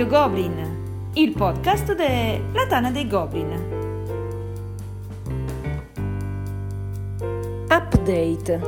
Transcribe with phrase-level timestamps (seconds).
[0.00, 3.50] Radio Goblin, il podcast della Tana dei Goblin.
[7.68, 8.60] Update.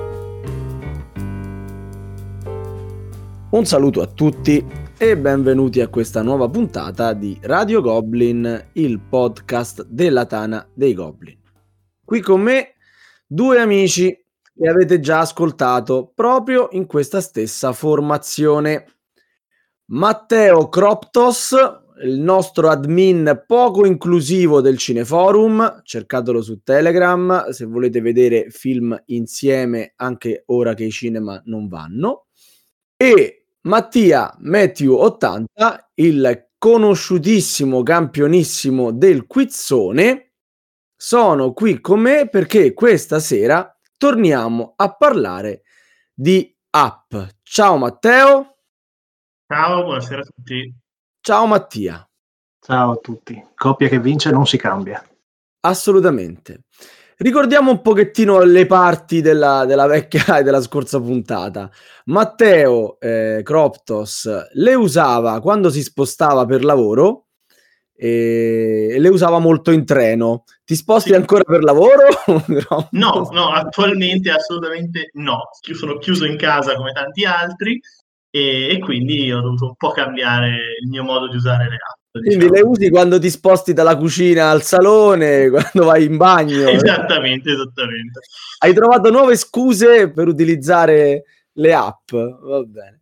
[3.48, 4.62] Un saluto a tutti
[4.98, 11.38] e benvenuti a questa nuova puntata di Radio Goblin, il podcast della Tana dei Goblin.
[12.04, 12.74] Qui con me
[13.26, 14.14] due amici
[14.54, 18.84] che avete già ascoltato proprio in questa stessa formazione.
[19.92, 21.54] Matteo Croptos,
[22.02, 29.92] il nostro admin poco inclusivo del Cineforum, cercatelo su Telegram se volete vedere film insieme
[29.96, 32.28] anche ora che i cinema non vanno.
[32.96, 40.32] E Mattia Matthew 80, il conosciutissimo campionissimo del quizzone,
[40.96, 45.64] sono qui con me perché questa sera torniamo a parlare
[46.14, 47.14] di app.
[47.42, 48.51] Ciao Matteo.
[49.52, 50.74] Ciao, buonasera a tutti.
[51.20, 52.08] Ciao Mattia.
[52.58, 53.48] Ciao a tutti.
[53.54, 55.06] Coppia che vince non si cambia.
[55.60, 56.62] Assolutamente.
[57.18, 61.70] Ricordiamo un pochettino le parti della, della vecchia e della scorsa puntata.
[62.06, 67.26] Matteo eh, Croptos le usava quando si spostava per lavoro
[67.94, 70.44] e le usava molto in treno.
[70.64, 71.14] Ti sposti sì.
[71.14, 72.08] ancora per lavoro?
[72.92, 75.50] no, no, attualmente assolutamente no.
[75.60, 77.78] Sono chiuso in casa come tanti altri
[78.34, 82.18] e, e, quindi ho dovuto un po' cambiare il mio modo di usare le app.
[82.18, 82.38] Diciamo.
[82.38, 86.66] Quindi le usi quando ti sposti dalla cucina al salone, quando vai in bagno.
[86.72, 88.20] esattamente, esattamente.
[88.58, 92.10] Hai trovato nuove scuse per utilizzare le app.
[92.10, 93.00] Va bene.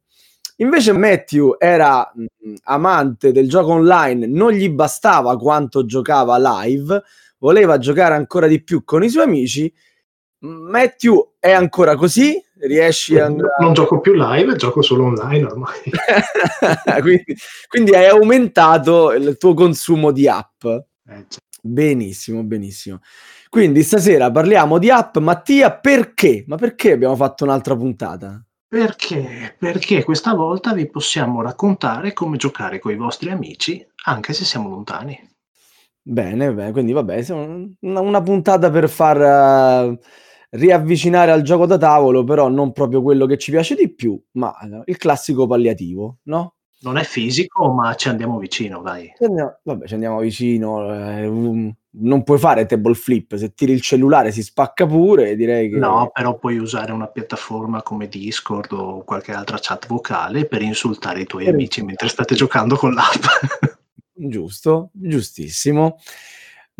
[0.56, 7.03] Invece Matthew era mh, amante del gioco online, non gli bastava quanto giocava live,
[7.38, 9.72] voleva giocare ancora di più con i suoi amici.
[10.41, 12.43] Matthew è ancora così?
[12.60, 13.28] Riesci a...
[13.28, 15.81] Non gioco più live, gioco solo online ormai.
[17.00, 17.37] quindi,
[17.69, 20.65] quindi, hai aumentato il tuo consumo di app.
[20.65, 21.26] Eh,
[21.62, 23.00] benissimo, benissimo.
[23.49, 25.16] Quindi stasera parliamo di app.
[25.19, 26.44] Mattia, perché?
[26.47, 28.44] Ma perché abbiamo fatto un'altra puntata?
[28.69, 29.56] Perché?
[29.59, 34.69] Perché questa volta vi possiamo raccontare come giocare con i vostri amici, anche se siamo
[34.69, 35.19] lontani.
[36.03, 37.25] Bene, bene, quindi vabbè,
[37.81, 39.99] una, una puntata per far uh,
[40.50, 44.55] riavvicinare al gioco da tavolo, però non proprio quello che ci piace di più, ma
[44.61, 46.55] uh, il classico palliativo, no?
[46.83, 49.12] Non è fisico, ma ci andiamo vicino, dai.
[49.16, 50.94] Ci andiamo, vabbè, ci andiamo vicino.
[50.94, 55.69] Eh, um, non puoi fare table flip, se tiri il cellulare si spacca pure, direi
[55.69, 55.77] che...
[55.77, 61.21] No, però puoi usare una piattaforma come Discord o qualche altra chat vocale per insultare
[61.21, 63.25] i tuoi per amici mentre state giocando con l'app.
[64.12, 65.99] Giusto, giustissimo.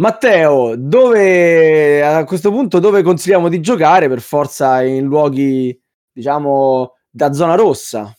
[0.01, 5.79] Matteo, dove a questo punto dove consigliamo di giocare per forza in luoghi,
[6.11, 8.11] diciamo, da zona rossa?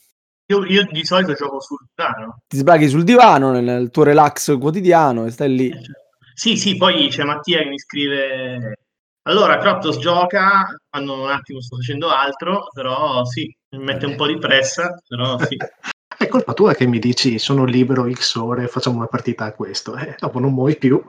[0.51, 2.37] Io, io di solito gioco sul divano.
[2.47, 5.69] Ti sbraghi sul divano nel tuo relax quotidiano e stai lì.
[5.69, 5.91] Eh, certo.
[6.35, 8.75] Sì, sì, poi c'è Mattia che mi scrive
[9.23, 14.27] allora, Croptos gioca quando un attimo sto facendo altro, però sì, mi mette un po'
[14.27, 15.57] di pressa, però sì.
[16.17, 19.95] È colpa tua che mi dici sono libero X ore, facciamo una partita a questo,
[19.95, 21.03] eh, dopo non muovi più.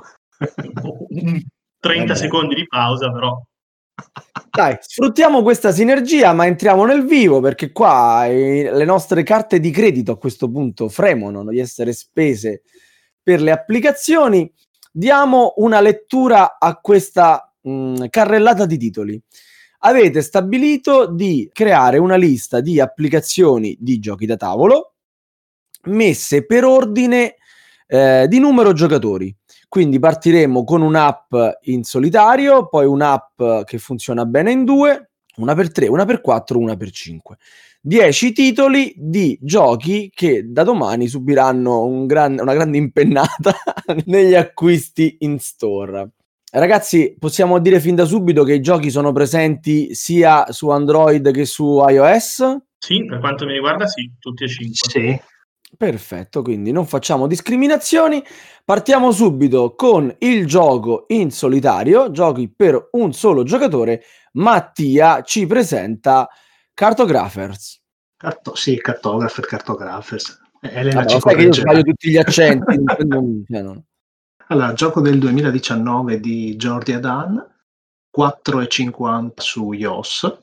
[1.78, 3.40] 30 secondi di pausa, però.
[4.50, 9.70] Dai, sfruttiamo questa sinergia, ma entriamo nel vivo perché qua eh, le nostre carte di
[9.70, 12.62] credito a questo punto fremono di essere spese
[13.22, 14.52] per le applicazioni
[14.90, 19.22] diamo una lettura a questa mh, mm, carrellata di titoli.
[19.84, 24.92] Avete stabilito di creare una lista di applicazioni di giochi da tavolo
[25.84, 27.34] messe per ordine
[27.86, 29.34] eh, di numero giocatori.
[29.72, 35.72] Quindi partiremo con un'app in solitario, poi un'app che funziona bene in due, una per
[35.72, 37.38] tre, una per quattro, una per cinque.
[37.80, 43.54] 10 titoli di giochi che da domani subiranno un gran, una grande impennata
[44.04, 46.10] negli acquisti in store.
[46.50, 51.46] Ragazzi, possiamo dire fin da subito che i giochi sono presenti sia su Android che
[51.46, 52.58] su iOS?
[52.76, 54.90] Sì, per quanto mi riguarda sì, tutti e cinque.
[54.90, 55.18] Sì.
[55.76, 58.22] Perfetto, quindi non facciamo discriminazioni.
[58.64, 64.02] Partiamo subito con il gioco in solitario, giochi per un solo giocatore.
[64.32, 66.28] Mattia ci presenta
[66.74, 67.80] Cartographers.
[68.16, 70.40] Carto- sì, Cartographer, Cartographers.
[70.60, 72.80] Elena allora, sai che io sbaglio tutti gli accenti.
[73.04, 73.82] non, cioè, non...
[74.48, 77.44] Allora, gioco del 2019 di Jordi Adan,
[78.16, 80.38] 4,50 su iOS,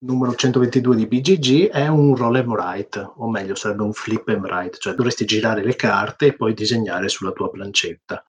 [0.00, 4.44] numero 122 di BGG, è un roll and write, o meglio sarebbe un flip and
[4.44, 8.22] write, cioè dovresti girare le carte e poi disegnare sulla tua plancetta.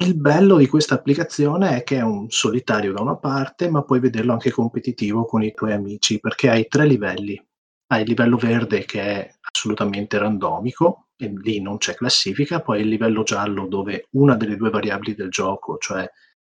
[0.00, 4.00] Il bello di questa applicazione è che è un solitario da una parte, ma puoi
[4.00, 7.42] vederlo anche competitivo con i tuoi amici, perché hai tre livelli.
[7.90, 12.88] Hai il livello verde che è assolutamente randomico, e lì non c'è classifica, poi il
[12.88, 16.08] livello giallo dove una delle due variabili del gioco, cioè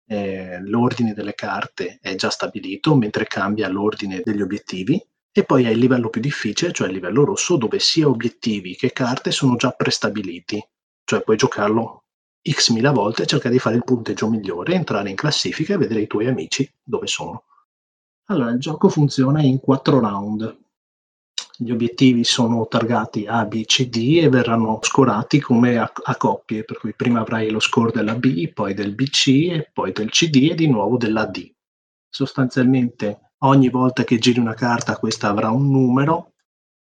[0.05, 5.01] eh, l'ordine delle carte, è già stabilito, mentre cambia l'ordine degli obiettivi,
[5.31, 8.91] e poi hai il livello più difficile, cioè il livello rosso, dove sia obiettivi che
[8.91, 10.63] carte sono già prestabiliti,
[11.03, 12.03] cioè puoi giocarlo
[12.47, 16.07] x mila volte, cercare di fare il punteggio migliore, entrare in classifica e vedere i
[16.07, 17.45] tuoi amici dove sono.
[18.25, 20.62] Allora, il gioco funziona in quattro round.
[21.55, 26.63] Gli obiettivi sono targati A, B, C, D e verranno scorati come a, a coppie,
[26.63, 30.49] per cui prima avrai lo score della B, poi del BC e poi del CD
[30.49, 31.53] e di nuovo della D.
[32.09, 36.33] Sostanzialmente ogni volta che giri una carta questa avrà un numero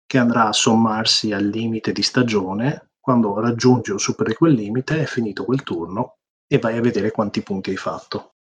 [0.07, 2.93] che andrà a sommarsi al limite di stagione.
[2.99, 7.43] Quando raggiungi o superi quel limite è finito quel turno e vai a vedere quanti
[7.43, 8.37] punti hai fatto.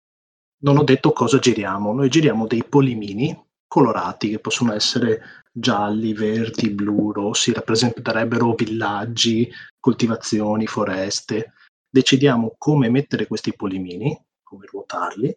[0.59, 5.21] Non ho detto cosa giriamo, noi giriamo dei polimini colorati che possono essere
[5.51, 9.49] gialli, verdi, blu, rossi, rappresenterebbero villaggi,
[9.79, 11.53] coltivazioni, foreste.
[11.89, 15.35] Decidiamo come mettere questi polimini, come ruotarli,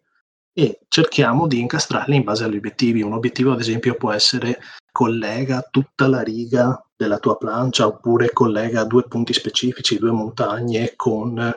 [0.52, 3.02] e cerchiamo di incastrarli in base agli obiettivi.
[3.02, 4.58] Un obiettivo, ad esempio, può essere
[4.92, 11.54] collega tutta la riga della tua plancia oppure collega due punti specifici, due montagne con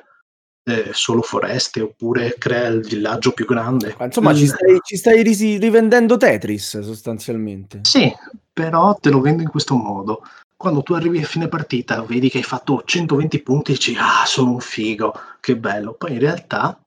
[0.64, 3.96] eh, solo foreste oppure crea il villaggio più grande.
[3.98, 7.82] Ma insomma, ci stai, ci stai risi- rivendendo Tetris sostanzialmente.
[7.84, 8.12] Sì,
[8.52, 10.24] però te lo vendo in questo modo.
[10.56, 14.24] Quando tu arrivi a fine partita, vedi che hai fatto 120 punti e dici, ah,
[14.26, 15.94] sono un figo, che bello.
[15.94, 16.80] Poi in realtà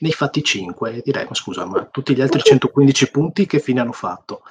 [0.00, 3.60] ne hai fatti 5 e direi, ma scusa, ma tutti gli altri 115 punti che
[3.60, 4.42] fine hanno fatto?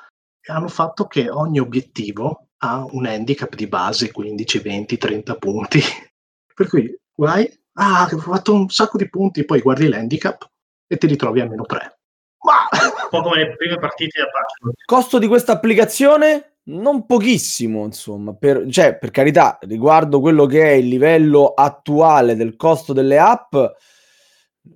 [0.47, 5.79] Hanno fatto che ogni obiettivo ha un handicap di base, 15, 20, 30 punti.
[6.55, 10.49] Per cui guai, ah, ho fatto un sacco di punti, poi guardi l'handicap
[10.87, 11.97] e ti ritrovi a meno 3.
[12.43, 12.67] Ma...
[12.71, 14.85] Un po' come le prime partite a Patchwork.
[14.85, 16.55] Costo di questa applicazione?
[16.65, 22.55] Non pochissimo, insomma, per, cioè, per carità, riguardo quello che è il livello attuale del
[22.55, 23.53] costo delle app,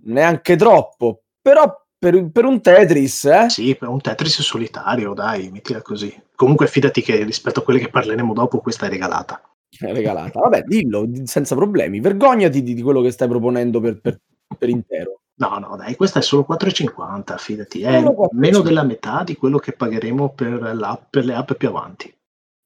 [0.04, 3.50] neanche troppo, però per, per un Tetris, eh?
[3.50, 6.14] Sì, per un Tetris solitario, dai, mettila così.
[6.36, 9.42] Comunque fidati che rispetto a quelle che parleremo dopo, questa è regalata.
[9.70, 10.40] È regalata.
[10.40, 12.00] Vabbè, dillo senza problemi.
[12.00, 14.20] Vergognati di, di quello che stai proponendo per, per,
[14.58, 15.22] per intero.
[15.36, 19.74] No, no, dai, questa è solo 4,50, fidati, è meno della metà di quello che
[19.74, 22.12] pagheremo per, l'app, per le app più avanti.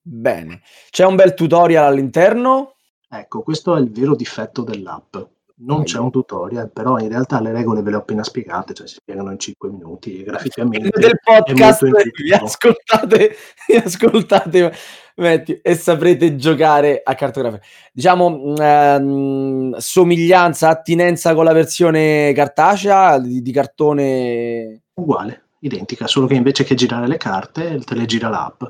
[0.01, 2.75] Bene, c'è un bel tutorial all'interno?
[3.09, 5.17] Ecco, questo è il vero difetto dell'app
[5.63, 8.87] non c'è un tutorial, però in realtà le regole ve le ho appena spiegate, cioè
[8.87, 13.35] si spiegano in 5 minuti graficamente del podcast vi ascoltate,
[13.67, 14.73] vi ascoltate
[15.15, 17.59] metti, e saprete giocare a cartografia.
[17.91, 26.35] Diciamo ehm, somiglianza, attinenza con la versione cartacea di, di cartone uguale, identica, solo che
[26.35, 28.63] invece che girare le carte te le gira l'app.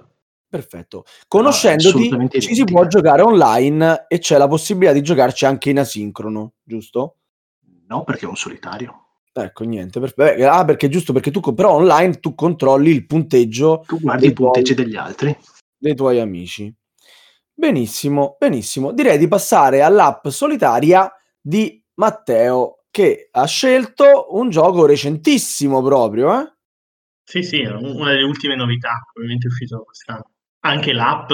[0.51, 1.06] Perfetto.
[1.30, 5.80] Conoscendoti no, ci si può giocare online e c'è la possibilità di giocarci anche in
[5.80, 7.19] asincrono, giusto?
[7.88, 9.06] No, perché è un solitario.
[9.31, 10.01] Ecco, niente.
[10.01, 10.42] Per...
[10.42, 13.86] Ah, perché giusto, perché tu però online tu controlli il punteggio.
[13.88, 14.86] Tu guardi i punteggi tuoi...
[14.86, 15.37] degli altri.
[15.78, 16.76] Dei tuoi amici.
[17.54, 18.92] Benissimo, benissimo.
[18.92, 21.09] Direi di passare all'app solitaria
[21.40, 26.54] di Matteo, che ha scelto un gioco recentissimo proprio, eh?
[27.23, 30.31] Sì, sì, una delle ultime novità, probabilmente uscito quest'anno
[30.61, 31.31] anche l'app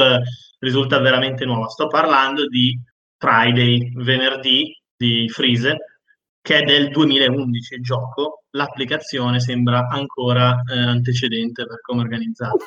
[0.59, 1.67] risulta veramente nuova.
[1.67, 2.79] Sto parlando di
[3.17, 5.77] Friday, venerdì di Freeze,
[6.41, 8.43] che è del 2011 il gioco.
[8.51, 12.65] L'applicazione sembra ancora eh, antecedente per come è organizzata.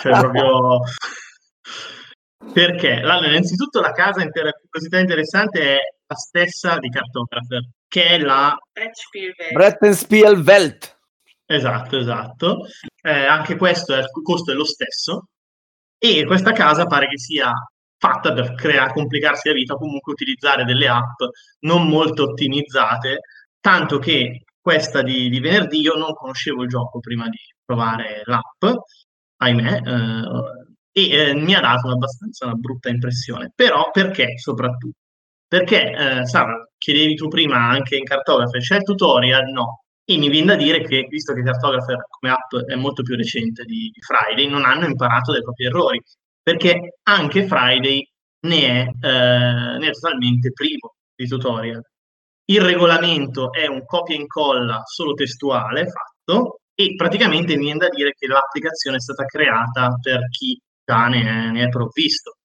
[0.00, 0.80] cioè proprio...
[2.52, 3.00] Perché?
[3.00, 8.56] Allora, innanzitutto la casa, inter- curiosità interessante, è la stessa di Cartographer, che è la
[9.52, 10.98] Brettenspiel Welt.
[11.44, 12.66] Esatto, esatto.
[13.02, 15.28] Eh, anche questo è, il costo è lo stesso,
[15.98, 17.52] e questa casa pare che sia
[17.98, 21.20] fatta per creare, complicarsi la vita, comunque utilizzare delle app
[21.60, 23.20] non molto ottimizzate,
[23.60, 28.78] tanto che questa di, di venerdì io non conoscevo il gioco prima di provare l'app,
[29.38, 30.22] ahimè, eh,
[30.92, 33.52] e eh, mi ha dato abbastanza una brutta impressione.
[33.54, 34.98] Però perché soprattutto?
[35.48, 39.50] Perché, eh, Sara, chiedevi tu prima anche in cartografe, c'è il tutorial?
[39.50, 39.84] No.
[40.08, 43.64] E mi viene da dire che, visto che Cartographer come app è molto più recente
[43.64, 46.00] di, Friday, non hanno imparato dai propri errori,
[46.40, 48.08] perché anche Friday
[48.46, 51.82] ne è, eh, ne è totalmente privo di tutorial.
[52.44, 57.88] Il regolamento è un copia e incolla solo testuale fatto e praticamente mi viene da
[57.88, 62.36] dire che l'applicazione è stata creata per chi già ne è, ne è provvisto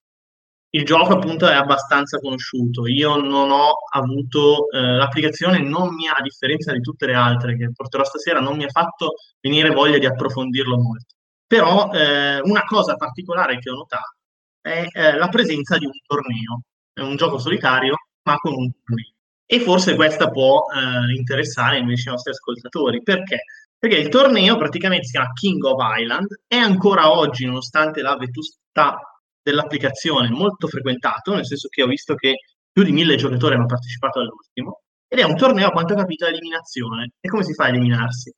[0.74, 2.88] il gioco appunto è abbastanza conosciuto.
[2.88, 7.58] Io non ho avuto eh, l'applicazione, non mi ha, a differenza di tutte le altre
[7.58, 11.16] che porterò stasera, non mi ha fatto venire voglia di approfondirlo molto.
[11.46, 14.16] però eh, una cosa particolare che ho notato
[14.62, 16.62] è eh, la presenza di un torneo.
[16.94, 19.14] È un gioco solitario, ma con un torneo.
[19.46, 23.02] E forse questa può eh, interessare invece i nostri ascoltatori.
[23.04, 23.44] Perché?
[23.78, 29.11] Perché il torneo praticamente si chiama King of Island, è ancora oggi, nonostante la vetustà
[29.42, 32.36] dell'applicazione, molto frequentato, nel senso che ho visto che
[32.72, 36.26] più di mille giocatori hanno partecipato all'ultimo, ed è un torneo, a quanto ho capito,
[36.26, 37.12] a eliminazione.
[37.20, 38.32] E come si fa a eliminarsi?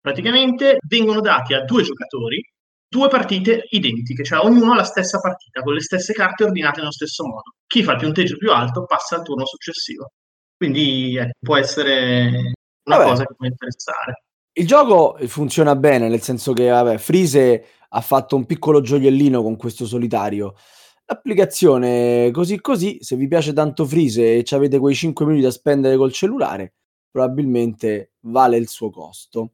[0.00, 2.42] Praticamente vengono dati a due giocatori
[2.90, 6.90] due partite identiche, cioè ognuno ha la stessa partita, con le stesse carte ordinate nello
[6.90, 7.54] stesso modo.
[7.64, 10.10] Chi fa il punteggio più alto passa al turno successivo.
[10.56, 12.52] Quindi eh, può essere
[12.84, 13.08] una Vabbè.
[13.08, 14.24] cosa che può interessare.
[14.52, 19.56] Il gioco funziona bene, nel senso che vabbè, Frise ha fatto un piccolo gioiellino con
[19.56, 20.54] questo solitario.
[21.06, 25.96] L'applicazione così così, se vi piace tanto Frise e avete quei 5 minuti da spendere
[25.96, 26.74] col cellulare,
[27.10, 29.52] probabilmente vale il suo costo.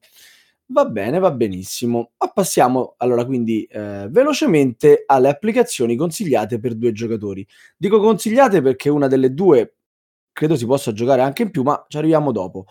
[0.70, 2.10] Va bene, va benissimo.
[2.18, 7.46] Ma passiamo allora quindi eh, velocemente alle applicazioni consigliate per due giocatori.
[7.76, 9.76] Dico consigliate perché una delle due
[10.32, 12.66] credo si possa giocare anche in più, ma ci arriviamo dopo.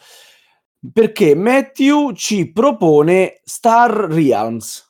[0.93, 4.84] Perché Matthew ci propone Star Realms.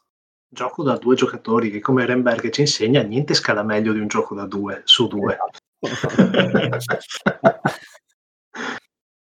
[0.55, 4.33] Gioco da due giocatori che come Renberg ci insegna niente scala meglio di un gioco
[4.35, 5.37] da due su due.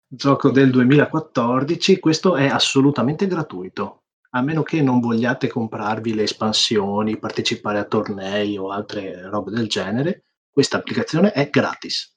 [0.09, 7.17] Gioco del 2014, questo è assolutamente gratuito, a meno che non vogliate comprarvi le espansioni,
[7.17, 12.13] partecipare a tornei o altre robe del genere, questa applicazione è gratis,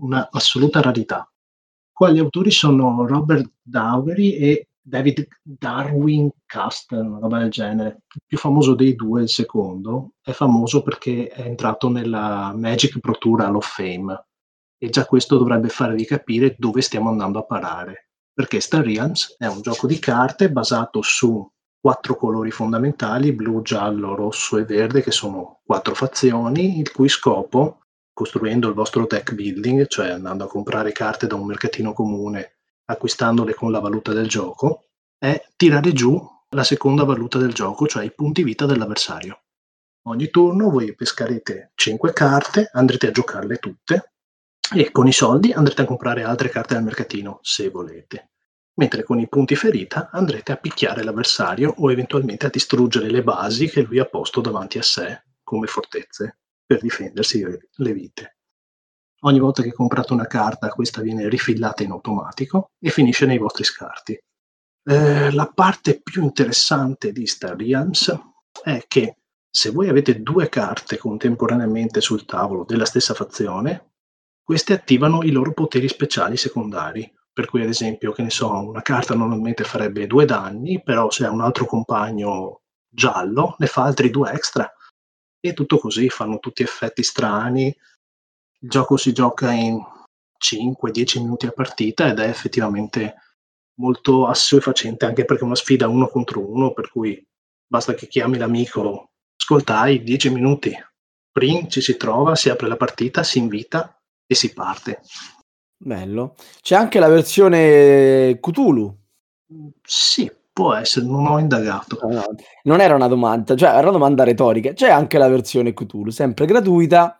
[0.00, 1.26] una assoluta rarità.
[1.90, 8.04] Qua gli autori sono Robert Dowery e David Darwin Castle, una roba del genere.
[8.14, 13.12] Il più famoso dei due, il secondo, è famoso perché è entrato nella Magic Pro
[13.18, 14.24] Tour Hall of Fame
[14.78, 18.10] e già questo dovrebbe farvi capire dove stiamo andando a parare.
[18.32, 21.46] Perché Star Realms è un gioco di carte basato su
[21.80, 27.80] quattro colori fondamentali, blu, giallo, rosso e verde, che sono quattro fazioni, il cui scopo,
[28.12, 32.57] costruendo il vostro deck building, cioè andando a comprare carte da un mercatino comune
[32.90, 34.86] acquistandole con la valuta del gioco,
[35.18, 36.18] è tirare giù
[36.50, 39.42] la seconda valuta del gioco, cioè i punti vita dell'avversario.
[40.08, 44.12] Ogni turno voi pescarete 5 carte, andrete a giocarle tutte
[44.74, 48.30] e con i soldi andrete a comprare altre carte al mercatino, se volete.
[48.74, 53.68] Mentre con i punti ferita andrete a picchiare l'avversario o eventualmente a distruggere le basi
[53.68, 58.37] che lui ha posto davanti a sé come fortezze per difendersi le vite.
[59.22, 63.64] Ogni volta che comprate una carta, questa viene rifillata in automatico e finisce nei vostri
[63.64, 64.18] scarti.
[64.84, 68.16] Eh, la parte più interessante di Star Realms
[68.62, 69.16] è che
[69.50, 73.94] se voi avete due carte contemporaneamente sul tavolo della stessa fazione,
[74.42, 77.12] queste attivano i loro poteri speciali secondari.
[77.32, 81.24] Per cui, ad esempio, che ne so, una carta normalmente farebbe due danni, però se
[81.24, 84.70] ha un altro compagno giallo, ne fa altri due extra.
[85.40, 87.74] E tutto così, fanno tutti effetti strani,
[88.60, 89.78] il gioco si gioca in
[90.38, 93.14] 5-10 minuti a partita ed è effettivamente
[93.78, 97.24] molto assuefacente anche perché è una sfida uno contro uno per cui
[97.66, 99.10] basta che chiami l'amico
[99.40, 100.76] ascoltai 10 minuti.
[101.30, 103.96] Prin ci si trova, si apre la partita, si invita
[104.26, 105.00] e si parte.
[105.76, 106.34] Bello.
[106.60, 108.94] C'è anche la versione Cthulhu?
[109.82, 111.98] Sì, può essere, non ho indagato.
[112.02, 112.24] no, no,
[112.64, 114.72] non era una domanda, cioè era una domanda retorica.
[114.72, 117.16] C'è anche la versione Cthulhu, sempre gratuita,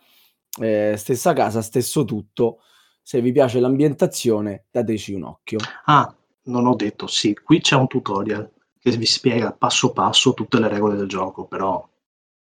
[0.61, 2.61] eh, stessa casa, stesso tutto.
[3.03, 5.59] Se vi piace l'ambientazione, dateci un occhio.
[5.85, 10.59] Ah, non ho detto, sì, qui c'è un tutorial che vi spiega passo passo tutte
[10.59, 11.87] le regole del gioco, però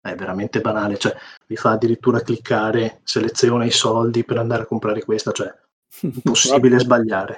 [0.01, 1.15] è veramente banale, cioè
[1.47, 5.51] vi fa addirittura cliccare, seleziona i soldi per andare a comprare questa, cioè
[6.01, 7.37] impossibile sbagliare.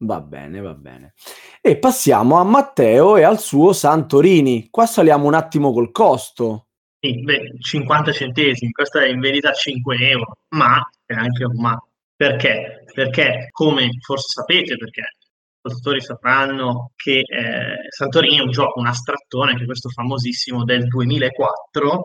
[0.00, 1.14] Va bene, va bene.
[1.60, 4.68] E passiamo a Matteo e al suo Santorini.
[4.70, 6.65] Qua saliamo un attimo col costo.
[7.06, 11.78] Sì, beh, 50 centesimi, questo è in verità 5 euro, ma è anche un ma.
[12.16, 12.84] Perché?
[12.92, 15.04] Perché, come forse sapete, perché i
[15.62, 20.88] ascoltatori sapranno che eh, Santorini è un gioco, un astrattone, che è questo famosissimo del
[20.88, 22.02] 2004,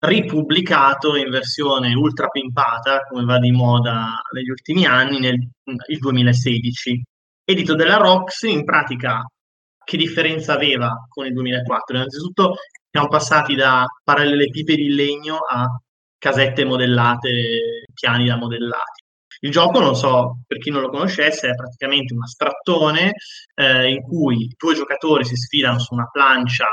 [0.00, 5.38] ripubblicato in versione ultra pimpata, come va di moda negli ultimi anni, nel
[5.86, 7.02] il 2016.
[7.44, 9.24] Edito della Rox, in pratica,
[9.82, 11.96] che differenza aveva con il 2004?
[11.96, 12.56] Innanzitutto
[12.92, 15.66] siamo passati da parallelepipedi in legno a
[16.18, 19.00] casette modellate, piani da modellati.
[19.40, 23.14] Il gioco, non so per chi non lo conoscesse, è praticamente un astrattone
[23.54, 26.66] eh, in cui due giocatori si sfidano su una plancia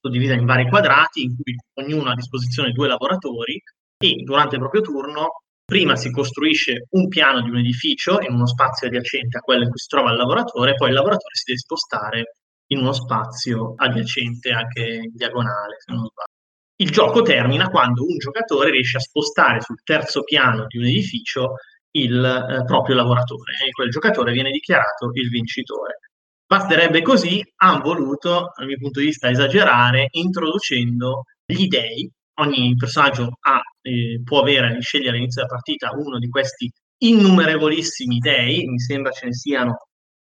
[0.00, 3.62] suddivisa in vari quadrati, in cui ognuno ha a disposizione due lavoratori
[3.98, 8.46] e durante il proprio turno prima si costruisce un piano di un edificio in uno
[8.46, 11.58] spazio adiacente a quello in cui si trova il lavoratore, poi il lavoratore si deve
[11.58, 12.36] spostare
[12.68, 16.34] in uno spazio adiacente anche in diagonale, se non sbaglio.
[16.78, 21.54] Il gioco termina quando un giocatore riesce a spostare sul terzo piano di un edificio
[21.92, 26.00] il eh, proprio lavoratore e quel giocatore viene dichiarato il vincitore.
[26.46, 32.08] Basterebbe così, hanno voluto, dal mio punto di vista, esagerare introducendo gli dei.
[32.38, 38.66] Ogni personaggio ha, eh, può avere, scegliere all'inizio della partita uno di questi innumerevolissimi dei,
[38.66, 39.86] mi sembra ce ne siano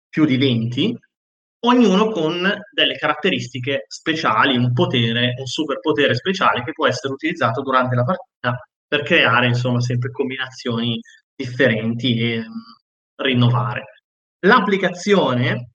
[0.07, 0.95] più di 20,
[1.67, 7.95] ognuno con delle caratteristiche speciali, un potere, un superpotere speciale che può essere utilizzato durante
[7.95, 10.99] la partita per creare insomma sempre combinazioni
[11.35, 12.53] differenti e um,
[13.15, 14.03] rinnovare.
[14.45, 15.71] L'applicazione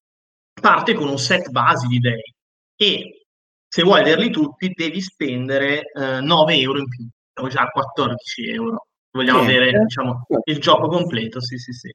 [0.61, 2.35] parte con un set base di dei
[2.77, 3.25] e
[3.67, 8.49] se vuoi averli tutti devi spendere eh, 9 euro in più, siamo già a 14
[8.51, 8.87] euro.
[9.13, 9.57] Vogliamo Niente.
[9.57, 11.93] avere diciamo, il gioco completo, sì sì sì.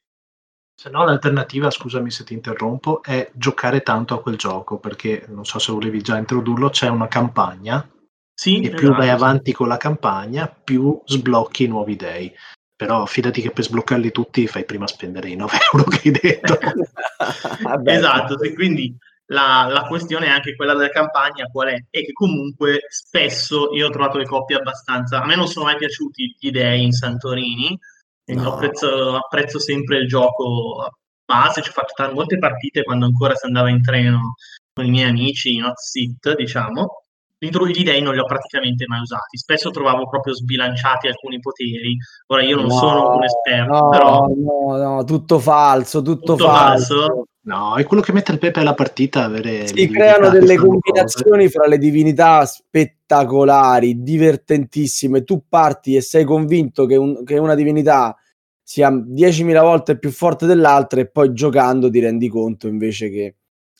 [0.77, 5.45] Se no l'alternativa, scusami se ti interrompo, è giocare tanto a quel gioco, perché non
[5.45, 7.87] so se volevi già introdurlo, c'è una campagna
[8.33, 9.55] sì, e più esatto, vai avanti sì.
[9.55, 12.31] con la campagna, più sblocchi nuovi dei.
[12.75, 16.59] Però fidati che per sbloccarli tutti fai prima spendere i 9 euro che hai detto.
[17.85, 18.93] esatto, e quindi
[19.27, 21.85] la, la, questione è anche quella della campagna, qual è?
[21.89, 25.21] È che comunque spesso io ho trovato le coppie abbastanza...
[25.21, 27.79] A me non sono mai piaciuti gli dei in Santorini,
[28.27, 28.53] No.
[28.53, 30.89] Apprezzo, apprezzo, sempre il gioco
[31.25, 34.35] base, ci ho fatto t- molte partite quando ancora si andava in treno
[34.73, 37.03] con i miei amici, not sit, diciamo.
[37.37, 41.95] Gli dei non li ho praticamente mai usati, spesso trovavo proprio sbilanciati alcuni poteri.
[42.27, 44.25] Ora io non no, sono un esperto, no, però...
[44.25, 46.95] No, no, tutto falso, tutto, tutto falso.
[46.95, 47.25] falso.
[47.45, 49.23] No, è quello che mette il pepe alla partita.
[49.23, 55.23] Avere si creano delle combinazioni fra le divinità spettacolari, divertentissime.
[55.23, 58.15] Tu parti e sei convinto che, un, che una divinità
[58.63, 63.35] sia 10.000 volte più forte dell'altra e poi giocando ti rendi conto invece che,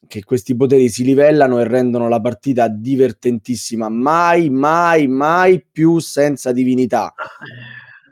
[0.08, 3.90] che questi poteri si livellano e rendono la partita divertentissima.
[3.90, 7.16] Mai, mai, mai più senza divinità.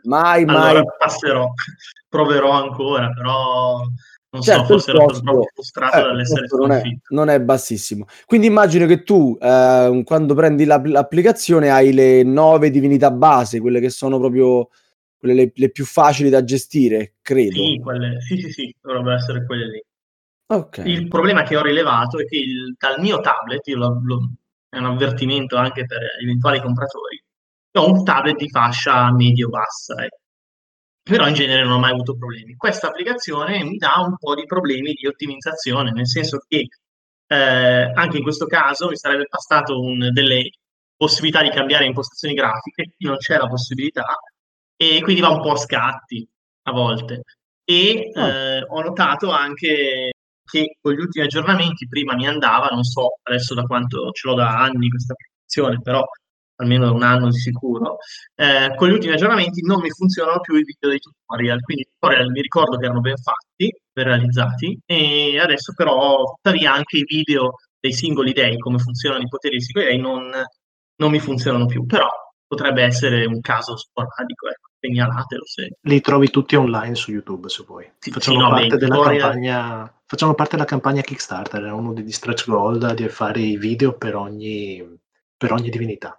[0.06, 0.84] Mai, allora, mai.
[0.98, 1.48] Passerò,
[2.10, 3.86] proverò ancora, però
[4.34, 8.08] non certo, so, forse ero troppo frustrato eh, dall'essere non è, non è, bassissimo.
[8.26, 13.80] Quindi immagino che tu, eh, quando prendi la, l'applicazione, hai le nove divinità base, quelle
[13.80, 14.70] che sono proprio
[15.20, 17.64] quelle le, le più facili da gestire, credo.
[17.64, 19.84] Sì, quelle, sì, sì, sì, dovrebbero essere quelle lì.
[20.48, 20.92] Okay.
[20.92, 24.32] Il problema che ho rilevato è che il, dal mio tablet, io lo, lo,
[24.68, 27.24] è un avvertimento anche per eventuali compratori,
[27.74, 30.04] ho un tablet di fascia medio-bassa.
[30.04, 30.10] Eh
[31.04, 32.56] però in genere non ho mai avuto problemi.
[32.56, 36.68] Questa applicazione mi dà un po' di problemi di ottimizzazione, nel senso che
[37.28, 40.50] eh, anche in questo caso mi sarebbe bastato un, delle
[40.96, 44.06] possibilità di cambiare impostazioni grafiche, qui non c'è la possibilità
[44.76, 46.28] e quindi va un po' a scatti
[46.64, 47.24] a volte.
[47.66, 48.28] E oh.
[48.28, 50.12] eh, ho notato anche
[50.46, 54.36] che con gli ultimi aggiornamenti prima mi andava, non so adesso da quanto ce l'ho
[54.36, 56.04] da anni questa applicazione, però
[56.64, 57.98] almeno un anno di sicuro,
[58.36, 61.90] eh, con gli ultimi aggiornamenti non mi funzionano più i video dei tutorial, quindi i
[61.94, 67.06] tutorial mi ricordo che erano ben fatti, ben realizzati, e adesso però tuttavia anche i
[67.06, 70.32] video dei singoli dei, come funzionano i poteri dei singoli dei, non,
[70.96, 72.10] non mi funzionano più, però
[72.48, 75.78] potrebbe essere un caso sporadico, ecco, segnalatelo se...
[75.82, 77.92] Li trovi tutti online su YouTube se vuoi.
[77.98, 82.12] Sì, facciamo, sì, no, parte della campagna, facciamo parte della campagna Kickstarter, è uno degli
[82.12, 85.00] stretch goal di fare i video per ogni,
[85.36, 86.18] per ogni divinità.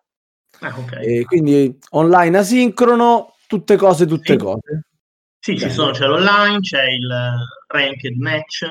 [0.65, 1.23] Ah, okay.
[1.25, 4.39] quindi online asincrono, tutte cose, tutte sì.
[4.39, 4.87] cose.
[5.39, 7.35] Sì, ci sono, c'è l'online, c'è il
[7.67, 8.67] ranked match,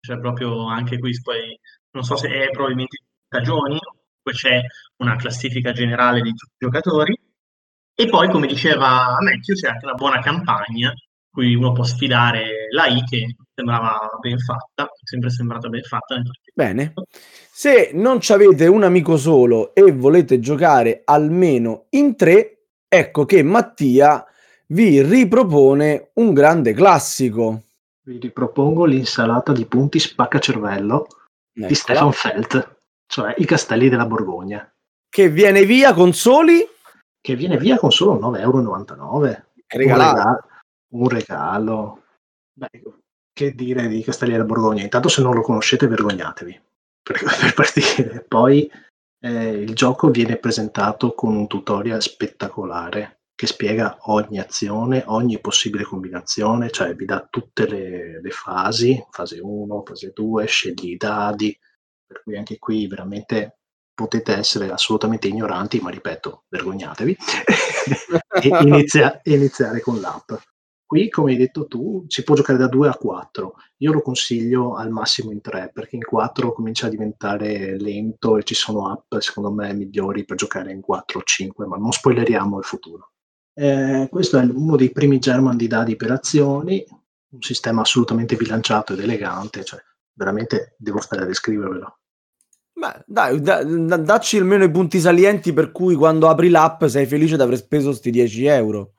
[0.00, 1.58] c'è proprio anche qui, poi
[1.90, 3.78] non so se è probabilmente stagioni,
[4.22, 4.62] poi c'è
[4.96, 7.18] una classifica generale di tutti i giocatori.
[7.96, 10.92] E poi, come diceva Matthew, c'è anche una buona campagna,
[11.30, 16.20] cui uno può sfidare la I che sembrava ben fatta, sempre sembrata ben fatta.
[16.52, 16.92] Bene.
[17.52, 24.24] Se non avete un amico solo e volete giocare almeno in tre, ecco che Mattia
[24.68, 27.62] vi ripropone un grande classico.
[28.02, 31.06] Vi ripropongo l'insalata di punti spaccacervello
[31.52, 31.66] Eccola.
[31.68, 34.68] di Stefan Felt, cioè i castelli della Borgogna.
[35.08, 36.68] Che viene via con soli?
[37.20, 39.44] Che viene via con solo 9,99 euro.
[39.66, 40.48] Regalato.
[40.94, 42.02] Un regalo.
[42.52, 42.68] Beh,
[43.34, 44.82] che dire di Castelli della Borgogna?
[44.82, 46.60] Intanto se non lo conoscete vergognatevi
[47.02, 48.24] per, per partire.
[48.26, 48.70] Poi
[49.20, 55.82] eh, il gioco viene presentato con un tutorial spettacolare che spiega ogni azione, ogni possibile
[55.82, 61.58] combinazione, cioè vi dà tutte le, le fasi, fase 1, fase 2, scegli i dadi,
[62.06, 63.58] per cui anche qui veramente
[63.92, 67.16] potete essere assolutamente ignoranti, ma ripeto, vergognatevi,
[68.40, 70.32] e inizia, iniziare con l'app.
[70.86, 73.54] Qui, come hai detto tu, si può giocare da 2 a 4.
[73.78, 78.44] Io lo consiglio al massimo in 3, perché in 4 comincia a diventare lento e
[78.44, 82.58] ci sono app, secondo me, migliori per giocare in 4 o 5, ma non spoileriamo
[82.58, 83.10] il futuro.
[83.54, 86.84] Eh, questo è uno dei primi German di dadi per azioni,
[87.30, 89.80] un sistema assolutamente bilanciato ed elegante, cioè
[90.12, 91.98] veramente devo stare a descrivervelo.
[92.72, 97.06] Beh, dai, da, da, dacci almeno i punti salienti per cui quando apri l'app sei
[97.06, 98.93] felice di aver speso questi 10 euro.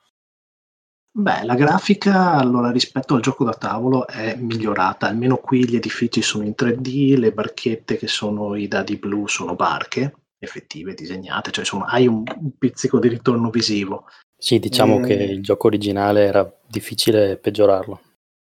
[1.18, 6.20] Beh, la grafica allora rispetto al gioco da tavolo è migliorata, almeno qui gli edifici
[6.20, 11.60] sono in 3D, le barchette che sono i dadi blu sono barche effettive, disegnate, cioè
[11.60, 14.04] insomma hai un, un pizzico di ritorno visivo.
[14.36, 15.06] Sì, diciamo eh...
[15.06, 18.00] che il gioco originale era difficile peggiorarlo.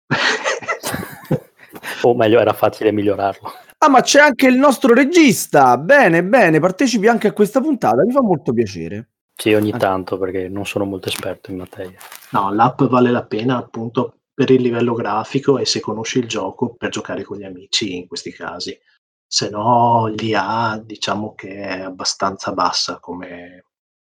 [2.05, 3.53] o meglio, era facile migliorarlo.
[3.85, 5.77] Ah, ma c'è anche il nostro regista.
[5.77, 9.09] Bene, bene, partecipi anche a questa puntata, mi fa molto piacere.
[9.35, 11.99] Sì, ogni tanto perché non sono molto esperto in materia.
[12.31, 16.75] No, l'app vale la pena appunto per il livello grafico e se conosci il gioco
[16.75, 18.79] per giocare con gli amici in questi casi.
[19.27, 23.65] Se no, l'IA diciamo che è abbastanza bassa come,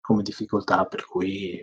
[0.00, 1.60] come difficoltà, per cui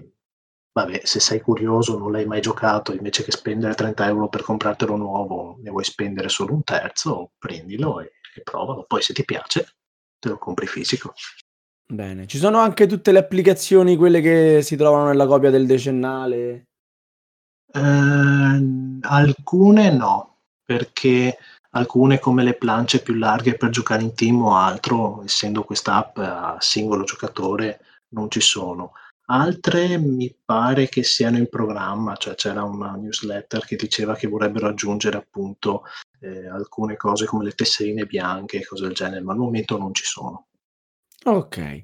[0.71, 4.95] vabbè, se sei curioso, non l'hai mai giocato, invece che spendere 30 euro per comprartelo
[4.95, 8.85] nuovo, ne vuoi spendere solo un terzo, prendilo e, e provalo.
[8.85, 9.75] Poi se ti piace,
[10.19, 11.13] te lo compri fisico.
[11.85, 16.67] Bene, ci sono anche tutte le applicazioni, quelle che si trovano nella copia del decennale?
[17.71, 21.37] Eh, alcune no, perché
[21.71, 26.17] alcune come le plance più larghe per giocare in team o altro, essendo questa app
[26.17, 28.93] a singolo giocatore, non ci sono.
[29.27, 34.67] Altre mi pare che siano in programma, cioè c'era una newsletter che diceva che vorrebbero
[34.67, 35.83] aggiungere appunto
[36.19, 39.93] eh, alcune cose come le tesserine bianche e cose del genere, ma al momento non
[39.93, 40.47] ci sono.
[41.25, 41.83] Ok,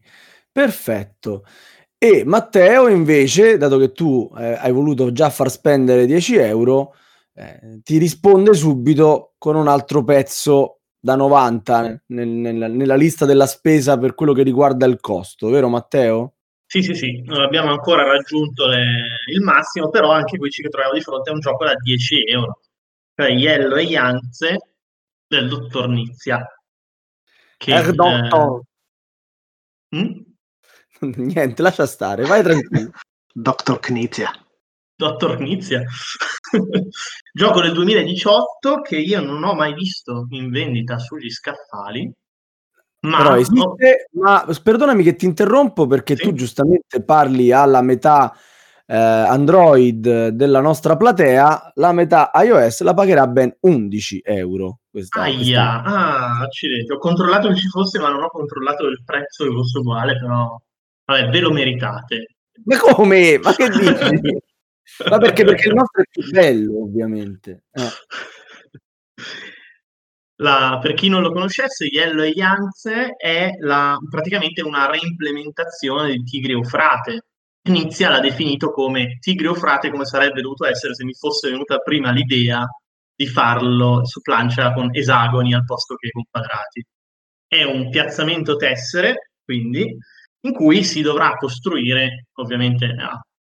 [0.52, 1.46] perfetto.
[1.98, 6.96] E Matteo invece, dato che tu eh, hai voluto già far spendere 10 euro,
[7.34, 13.46] eh, ti risponde subito con un altro pezzo da 90 nel, nel, nella lista della
[13.46, 16.36] spesa per quello che riguarda il costo, vero Matteo?
[16.66, 20.94] Sì, sì, sì, non abbiamo ancora raggiunto le, il massimo, però anche qui ci troviamo
[20.94, 22.60] di fronte a un gioco da 10 euro,
[23.16, 24.58] cioè Yellow e Janze
[25.28, 26.46] del dottor Nizia.
[27.58, 27.94] Che, eh.
[29.96, 30.20] Mm?
[31.16, 32.92] Niente, lascia stare, vai tranquillo.
[33.34, 34.32] Dottor Knizia.
[34.96, 35.84] Dottor Knizia.
[37.34, 42.12] Gioco del 2018 che io non ho mai visto in vendita sugli scaffali.
[43.02, 46.24] Ma, Però esiste, ma perdonami che ti interrompo perché sì?
[46.24, 48.36] tu giustamente parli alla metà
[48.90, 54.80] eh, Android della nostra platea, la metà iOS la pagherà ben 11 euro.
[54.90, 55.84] Questa, Aia, questa...
[55.84, 59.78] ah, accidenti, ho controllato che ci fosse, ma non ho controllato il prezzo che fosse
[59.78, 60.60] uguale, però
[61.06, 62.36] vabbè, ve lo meritate.
[62.64, 63.38] Ma come?
[63.38, 63.84] Ma che dici?
[65.08, 65.44] ma perché?
[65.44, 67.66] Perché il nostro è più bello, ovviamente.
[67.72, 67.90] Eh.
[70.38, 76.24] La, per chi non lo conoscesse, Yellow e Yance è la, praticamente una reimplementazione di
[76.24, 77.26] Tigre Eufrate,
[77.70, 81.78] Inizia l'ha definito come Tigre o Frate come sarebbe dovuto essere se mi fosse venuta
[81.78, 82.66] prima l'idea
[83.16, 86.84] di farlo su plancia con esagoni al posto che con quadrati.
[87.46, 89.96] È un piazzamento tessere, quindi,
[90.42, 92.96] in cui si dovrà costruire, ovviamente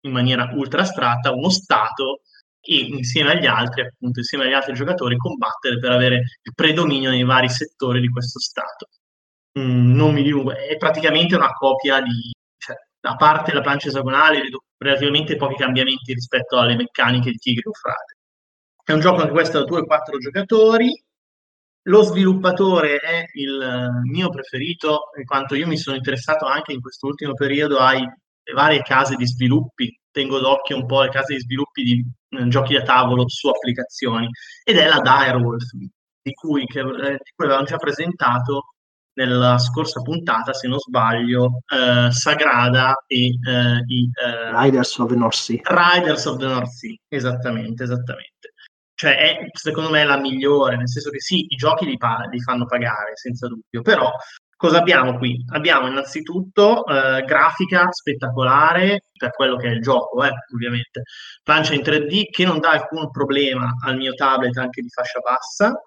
[0.03, 2.21] in maniera ultra astratta, uno stato
[2.61, 7.25] e insieme agli altri, appunto, insieme agli altri giocatori, combattere per avere il predominio nei
[7.25, 8.89] vari settori di questo stato.
[9.59, 12.31] Mm, non mi dilungo, è praticamente una copia di
[13.03, 17.73] a parte la plancia esagonale, vedo relativamente pochi cambiamenti rispetto alle meccaniche di Tigre o
[17.73, 18.17] Frate.
[18.85, 21.03] È un gioco anche questo da 2 4 giocatori.
[21.85, 27.33] Lo sviluppatore è il mio preferito, in quanto io mi sono interessato anche in quest'ultimo
[27.35, 28.19] periodo alle
[28.55, 29.97] varie case di sviluppi.
[30.11, 34.29] Tengo d'occhio un po' le case di sviluppi di eh, giochi da tavolo su applicazioni.
[34.65, 38.75] Ed è la Direwolf, di cui, che, eh, di cui avevamo già presentato
[39.25, 45.17] nella scorsa puntata, se non sbaglio, eh, Sagrada e eh, i eh, Riders of the
[45.17, 45.61] North Sea.
[45.65, 48.55] Riders of the North Sea, esattamente, esattamente.
[48.95, 52.41] Cioè è secondo me la migliore, nel senso che sì, i giochi li, pa- li
[52.41, 54.11] fanno pagare, senza dubbio, però
[54.57, 55.43] cosa abbiamo qui?
[55.53, 61.03] Abbiamo innanzitutto eh, grafica spettacolare per quello che è il gioco, eh, ovviamente.
[61.43, 65.81] Plancia in 3D che non dà alcun problema al mio tablet anche di fascia bassa,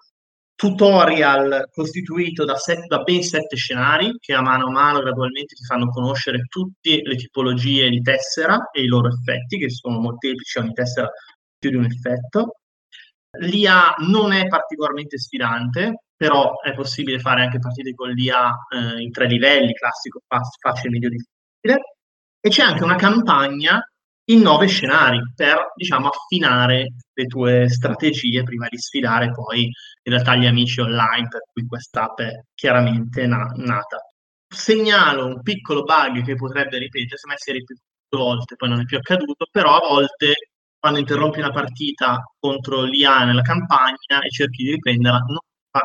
[0.56, 5.64] tutorial costituito da, set, da, ben sette scenari che a mano a mano gradualmente ti
[5.64, 10.72] fanno conoscere tutte le tipologie di tessera e i loro effetti, che sono molteplici, ogni
[10.72, 11.10] tessera
[11.58, 12.58] più di un effetto.
[13.38, 19.10] L'IA non è particolarmente sfidante, però è possibile fare anche partite con l'IA eh, in
[19.10, 21.96] tre livelli, classico, facile, medio, difficile.
[22.40, 23.80] E c'è anche una campagna
[24.26, 29.70] in nove scenari per, diciamo, affinare le tue strategie prima di sfidare poi
[30.06, 33.98] in realtà gli amici online per cui quest'app è chiaramente na- nata.
[34.46, 37.82] Segnalo un piccolo bug che potrebbe ripetersi, a me si è ripetuto
[38.16, 40.34] volte, poi non è più accaduto, però a volte
[40.78, 45.38] quando interrompi una partita contro l'IA nella campagna e cerchi di riprenderla, non
[45.70, 45.80] fa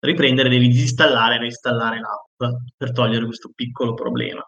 [0.00, 4.42] riprendere, devi disinstallare e reinstallare l'app per togliere questo piccolo problema.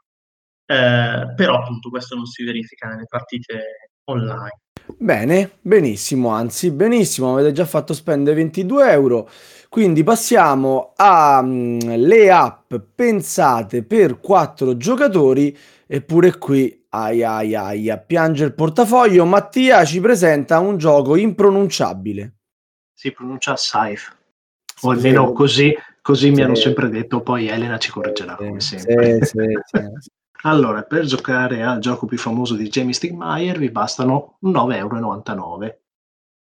[0.66, 4.60] Eh, però appunto questo non si verifica nelle partite online.
[4.98, 9.28] Bene, benissimo, anzi benissimo, avete già fatto spendere 22 euro,
[9.68, 18.44] quindi passiamo alle mm, app pensate per 4 giocatori eppure qui, ai ai ai, piange
[18.44, 22.34] il portafoglio, Mattia ci presenta un gioco impronunciabile.
[22.92, 24.14] Si pronuncia Saif,
[24.82, 26.30] o almeno sì, così, così sì.
[26.30, 29.20] mi hanno sempre detto, poi Elena ci correggerà sì, come sempre.
[30.42, 35.78] Allora, per giocare al gioco più famoso di Jamie Stigmeyer vi bastano 9,99 euro.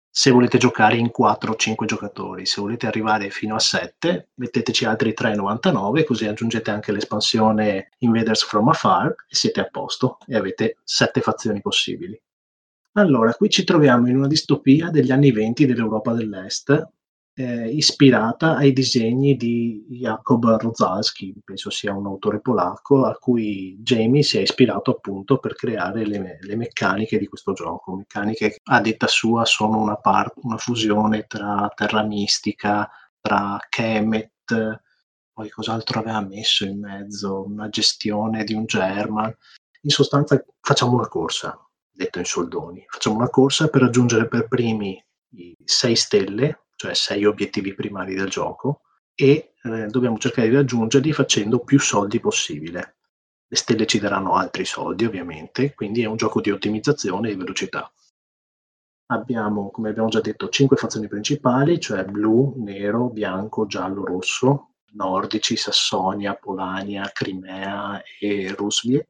[0.07, 4.85] Se volete giocare in 4 o 5 giocatori, se volete arrivare fino a 7, metteteci
[4.85, 10.77] altri 3,99 così aggiungete anche l'espansione Invaders from Afar e siete a posto e avete
[10.83, 12.19] 7 fazioni possibili.
[12.93, 16.87] Allora, qui ci troviamo in una distopia degli anni 20 dell'Europa dell'Est,
[17.39, 24.23] eh, ispirata ai disegni di Jakob Rozalski, penso sia un autore polacco, a cui Jamie
[24.23, 27.95] si è ispirato appunto per creare le, le meccaniche di questo gioco.
[27.95, 32.89] Meccaniche che a detta sua sono una, par- una fusione tra Terra Mistica,
[33.21, 34.81] tra Kemet,
[35.31, 39.31] poi cos'altro aveva messo in mezzo, una gestione di un German.
[39.81, 41.55] In sostanza facciamo una corsa,
[41.91, 44.99] detto in soldoni, facciamo una corsa per raggiungere per primi
[45.35, 51.11] i 6 stelle cioè sei obiettivi primari del gioco, e eh, dobbiamo cercare di raggiungerli
[51.11, 52.99] facendo più soldi possibile.
[53.47, 57.91] Le stelle ci daranno altri soldi, ovviamente, quindi è un gioco di ottimizzazione e velocità.
[59.07, 65.55] Abbiamo, come abbiamo già detto, cinque fazioni principali, cioè blu, nero, bianco, giallo, rosso, nordici,
[65.55, 69.09] Sassonia, Polania, Crimea e Rusviet.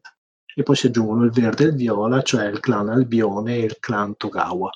[0.56, 3.78] E poi si aggiungono il verde e il viola, cioè il clan Albione e il
[3.80, 4.70] clan Togawa.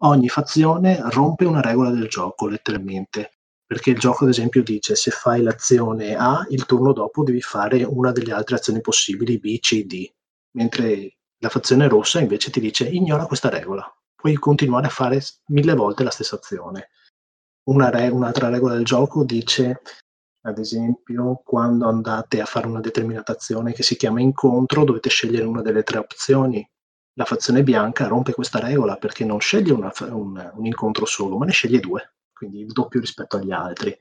[0.00, 3.30] Ogni fazione rompe una regola del gioco, letteralmente.
[3.64, 7.82] Perché il gioco, ad esempio, dice se fai l'azione A, il turno dopo devi fare
[7.82, 10.06] una delle altre azioni possibili, B, C, D.
[10.52, 13.90] Mentre la fazione rossa invece ti dice ignora questa regola.
[14.14, 16.90] Puoi continuare a fare mille volte la stessa azione.
[17.70, 19.80] Una re- un'altra regola del gioco dice,
[20.42, 25.44] ad esempio, quando andate a fare una determinata azione che si chiama incontro, dovete scegliere
[25.44, 26.66] una delle tre opzioni
[27.16, 31.46] la fazione bianca rompe questa regola perché non sceglie una, un, un, incontro solo, ma
[31.46, 33.96] ne sceglie due, quindi il doppio rispetto agli altri.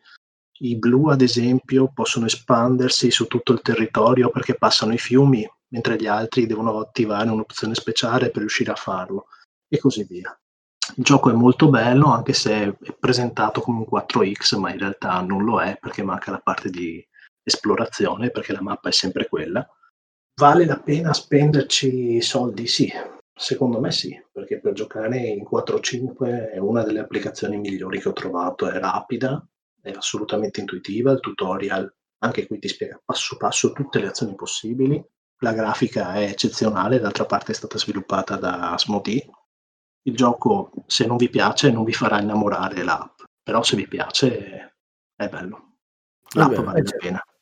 [0.60, 5.95] I blu, ad esempio, possono espandersi su tutto il territorio perché passano i fiumi, mentre
[5.95, 9.28] gli altri devono attivare un'opzione speciale per riuscire a farlo,
[9.67, 10.38] e così via.
[10.97, 15.21] Il gioco è molto bello, anche se è presentato come un 4X, ma in realtà
[15.21, 17.06] non lo è perché manca la parte di
[17.43, 19.65] esplorazione, perché la mappa è sempre quella
[20.38, 22.67] Vale la pena spenderci soldi?
[22.67, 22.91] Sì,
[23.34, 28.13] secondo me sì, perché per giocare in 4-5 è una delle applicazioni migliori che ho
[28.13, 29.41] trovato, è rapida,
[29.82, 35.02] è assolutamente intuitiva, il tutorial anche qui ti spiega passo passo tutte le azioni possibili,
[35.39, 39.30] la grafica è eccezionale, d'altra parte è stata sviluppata da Asmodee.
[40.04, 44.76] Il gioco, se non vi piace, non vi farà innamorare l'app, però se vi piace
[45.15, 45.78] è bello.
[46.36, 47.35] L'app Vabbè, vale la certo.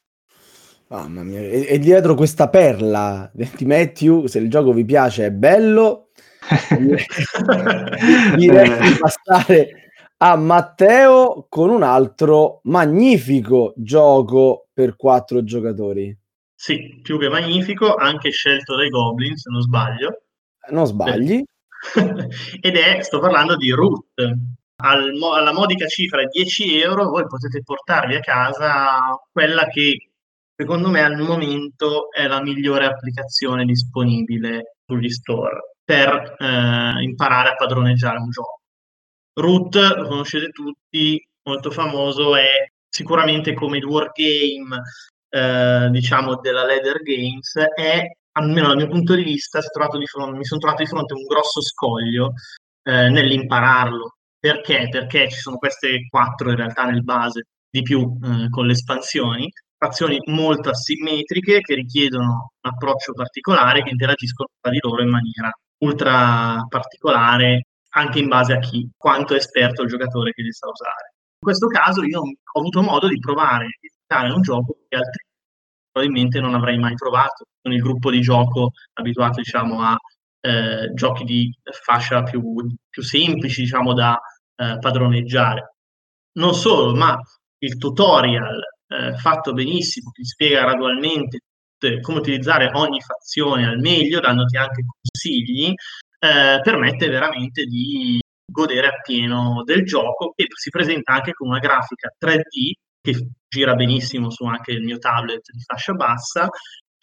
[0.94, 5.32] Mamma mia, e, e, dietro questa perla di Matthew, se il gioco vi piace è
[5.32, 6.10] bello,
[8.38, 16.16] direi di passare a Matteo con un altro magnifico gioco per quattro giocatori.
[16.54, 20.22] Sì, più che magnifico, anche scelto dai Goblin, se non sbaglio.
[20.70, 21.44] Non sbagli.
[22.62, 24.14] Ed è, sto parlando di Root.
[24.76, 30.13] Al, alla modica cifra di 10 euro voi potete portarvi a casa quella che
[30.56, 37.56] secondo me al momento è la migliore applicazione disponibile sugli store per eh, imparare a
[37.56, 38.62] padroneggiare un gioco.
[39.34, 44.82] Root, lo conoscete tutti, molto famoso, è sicuramente come il wargame,
[45.30, 50.46] eh, diciamo, della Leather Games, è, almeno dal mio punto di vista, di fronte, mi
[50.46, 52.34] sono trovato di fronte a un grosso scoglio
[52.84, 54.18] eh, nell'impararlo.
[54.40, 54.88] Perché?
[54.90, 59.50] Perché ci sono queste quattro in realtà nel base, di più eh, con le espansioni,
[59.88, 65.52] azioni molto asimmetriche che richiedono un approccio particolare che interagiscono tra di loro in maniera
[65.80, 70.68] ultra particolare anche in base a chi, quanto è esperto il giocatore che li sa
[70.68, 71.14] usare.
[71.40, 75.26] In questo caso io ho avuto modo di provare a giocare un gioco che altri
[75.92, 79.96] probabilmente non avrei mai provato con il gruppo di gioco abituato diciamo a
[80.46, 82.42] eh, giochi di fascia più,
[82.90, 84.20] più semplici, diciamo, da
[84.56, 85.76] eh, padroneggiare.
[86.34, 87.18] Non solo, ma
[87.60, 88.60] il tutorial
[88.94, 91.40] eh, fatto benissimo, ti spiega gradualmente
[92.00, 95.74] come utilizzare ogni fazione al meglio, dandoti anche consigli,
[96.20, 102.14] eh, permette veramente di godere appieno del gioco e si presenta anche con una grafica
[102.18, 106.48] 3D che gira benissimo su anche il mio tablet di fascia bassa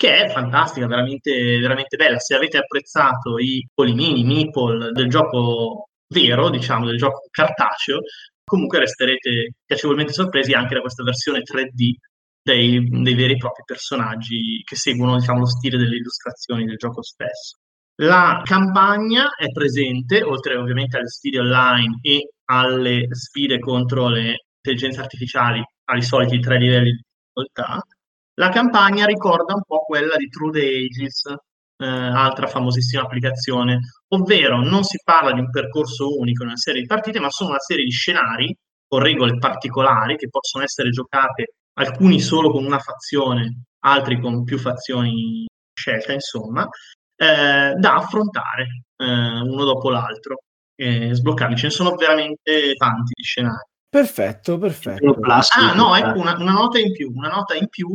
[0.00, 2.18] che è fantastica, veramente, veramente bella.
[2.18, 8.00] Se avete apprezzato i polimini, meeple del gioco vero, diciamo, del gioco cartaceo,
[8.50, 11.92] comunque resterete piacevolmente sorpresi anche da questa versione 3D
[12.42, 17.00] dei, dei veri e propri personaggi che seguono diciamo, lo stile delle illustrazioni del gioco
[17.00, 17.58] stesso.
[18.00, 25.00] La campagna è presente, oltre ovviamente alle sfide online e alle sfide contro le intelligenze
[25.00, 27.80] artificiali, ai soliti tre livelli di difficoltà.
[28.34, 31.22] La campagna ricorda un po' quella di True the Ages,
[31.80, 36.82] eh, altra famosissima applicazione, ovvero non si parla di un percorso unico in una serie
[36.82, 38.54] di partite, ma sono una serie di scenari
[38.86, 44.58] con regole particolari che possono essere giocate alcuni solo con una fazione, altri con più
[44.58, 46.68] fazioni scelte, insomma,
[47.16, 50.42] eh, da affrontare eh, uno dopo l'altro
[50.74, 51.56] e sbloccarli.
[51.56, 53.68] Ce ne sono veramente tanti di scenari.
[53.88, 55.16] Perfetto, perfetto.
[55.22, 57.10] Ah, no, ecco una, una, nota in più.
[57.14, 57.88] Una nota in più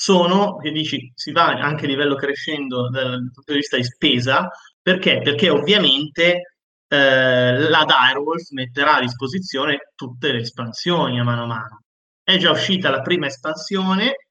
[0.00, 4.48] sono, che dici, si va anche a livello crescendo dal punto di vista di spesa,
[4.80, 5.20] perché?
[5.20, 6.54] Perché ovviamente
[6.86, 11.82] eh, la Direwolf metterà a disposizione tutte le espansioni a mano a mano.
[12.22, 14.28] È già uscita la prima espansione,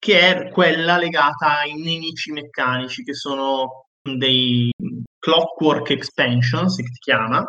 [0.00, 4.68] che è quella legata ai nemici meccanici, che sono dei
[5.20, 7.46] Clockwork Expansion, si chiama.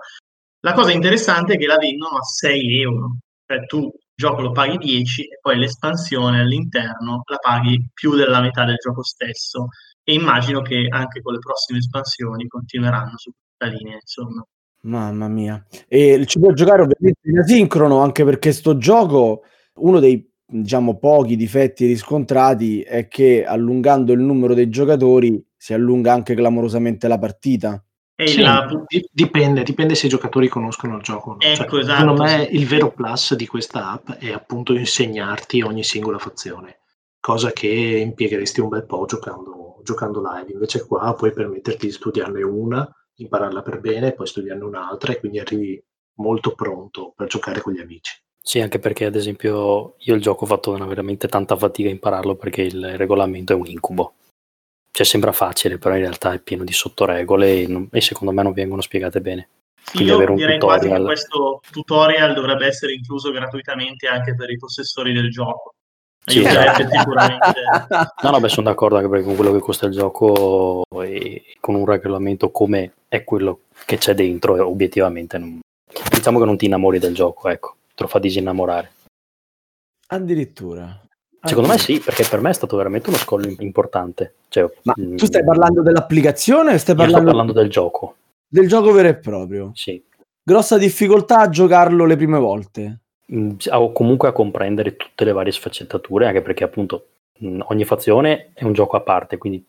[0.60, 3.18] La cosa interessante è che la vendono a 6 euro.
[3.48, 8.64] Cioè tu gioco lo paghi 10 e poi l'espansione all'interno la paghi più della metà
[8.66, 9.68] del gioco stesso.
[10.04, 14.46] E immagino che anche con le prossime espansioni continueranno su questa linea insomma.
[14.82, 15.66] Mamma mia.
[15.88, 19.42] E ci puoi giocare ovviamente in asincrono anche perché sto gioco
[19.76, 26.14] uno dei diciamo pochi difetti riscontrati è che allungando il numero dei giocatori si allunga
[26.14, 27.84] anche clamorosamente la partita
[28.24, 28.66] sì, la...
[29.12, 31.32] dipende, dipende se i giocatori conoscono il gioco.
[31.32, 31.38] No?
[31.40, 32.56] Ecco, cioè, esatto, secondo me sì.
[32.56, 36.80] il vero plus di questa app è appunto insegnarti ogni singola fazione,
[37.20, 40.54] cosa che impiegheresti un bel po' giocando, giocando live.
[40.54, 45.40] Invece qua puoi permetterti di studiarne una, impararla per bene, poi studiarne un'altra e quindi
[45.40, 45.84] arrivi
[46.16, 48.14] molto pronto per giocare con gli amici.
[48.40, 51.92] Sì, anche perché ad esempio io il gioco ho fatto una veramente tanta fatica a
[51.92, 54.14] impararlo perché il regolamento è un incubo
[54.96, 58.44] cioè sembra facile, però in realtà è pieno di sottoregole e, non, e secondo me
[58.44, 59.50] non vengono spiegate bene.
[59.84, 65.12] Sì, io direi quasi che questo tutorial dovrebbe essere incluso gratuitamente anche per i possessori
[65.12, 65.74] del gioco.
[66.24, 66.88] Sì, esatto.
[66.90, 67.54] sicuramente.
[68.24, 71.76] No, no, beh, sono d'accordo anche perché con quello che costa il gioco e con
[71.76, 75.60] un regolamento come è quello che c'è dentro, obiettivamente non...
[76.10, 78.92] diciamo che non ti innamori del gioco, ecco, te lo fa disinnamorare.
[80.08, 81.05] Addirittura.
[81.46, 84.36] Secondo me sì, perché per me è stato veramente uno scollo importante.
[84.50, 87.28] Cioè, Ma mh, tu stai parlando dell'applicazione o stai parlando...
[87.28, 88.16] parlando del gioco.
[88.48, 89.72] Del gioco vero e proprio?
[89.74, 90.02] Sì.
[90.44, 93.00] Grossa difficoltà a giocarlo le prime volte?
[93.28, 97.08] Mh, o comunque a comprendere tutte le varie sfaccettature, anche perché appunto
[97.40, 99.66] mh, ogni fazione è un gioco a parte, quindi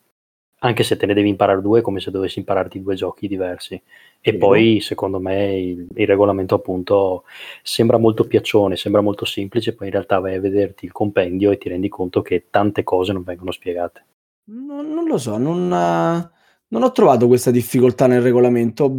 [0.60, 3.74] anche se te ne devi imparare due, è come se dovessi impararti due giochi diversi.
[4.20, 7.24] E sì, poi, secondo me, il, il, regolamento appunto
[7.62, 11.58] sembra molto piaccione, sembra molto semplice, poi in realtà vai a vederti il compendio e
[11.58, 14.04] ti rendi conto che tante cose non vengono spiegate.
[14.46, 18.90] No, non lo so, non, non, ho trovato questa difficoltà nel regolamento.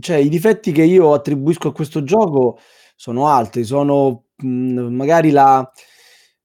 [0.00, 2.58] Cioè, i difetti che io attribuisco a questo gioco
[2.94, 5.68] sono altri, sono mh, magari la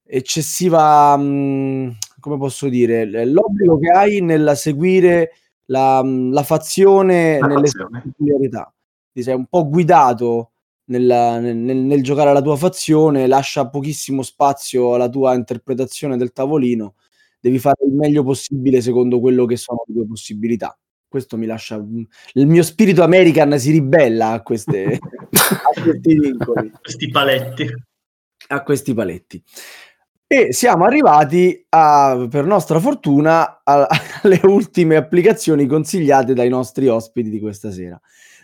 [0.06, 1.18] eccessiva...
[1.18, 5.34] Mh, come posso dire, l'obbligo che hai nel seguire
[5.66, 7.70] la, la fazione la nelle
[8.02, 8.74] peculiarità.
[9.12, 10.54] Ti sei un po' guidato
[10.86, 16.95] nel, nel, nel, giocare alla tua fazione, lascia pochissimo spazio alla tua interpretazione del tavolino,
[17.39, 20.76] devi fare il meglio possibile secondo quello che sono le tue possibilità.
[21.08, 21.76] Questo mi lascia.
[21.76, 26.72] Il mio spirito American si ribella a, queste, a questi vincoli.
[26.82, 27.72] questi paletti.
[28.47, 29.43] A questi paletti.
[30.28, 33.88] E siamo arrivati a, per nostra fortuna a,
[34.23, 37.99] alle ultime applicazioni consigliate dai nostri ospiti di questa sera.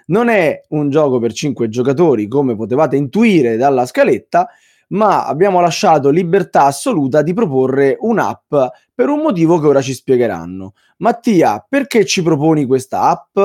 [0.08, 4.48] Non è un gioco per 5 giocatori come potevate intuire dalla scaletta,
[4.90, 8.54] ma abbiamo lasciato libertà assoluta di proporre un'app
[8.94, 10.74] per un motivo che ora ci spiegheranno.
[10.98, 13.40] Mattia, perché ci proponi questa app?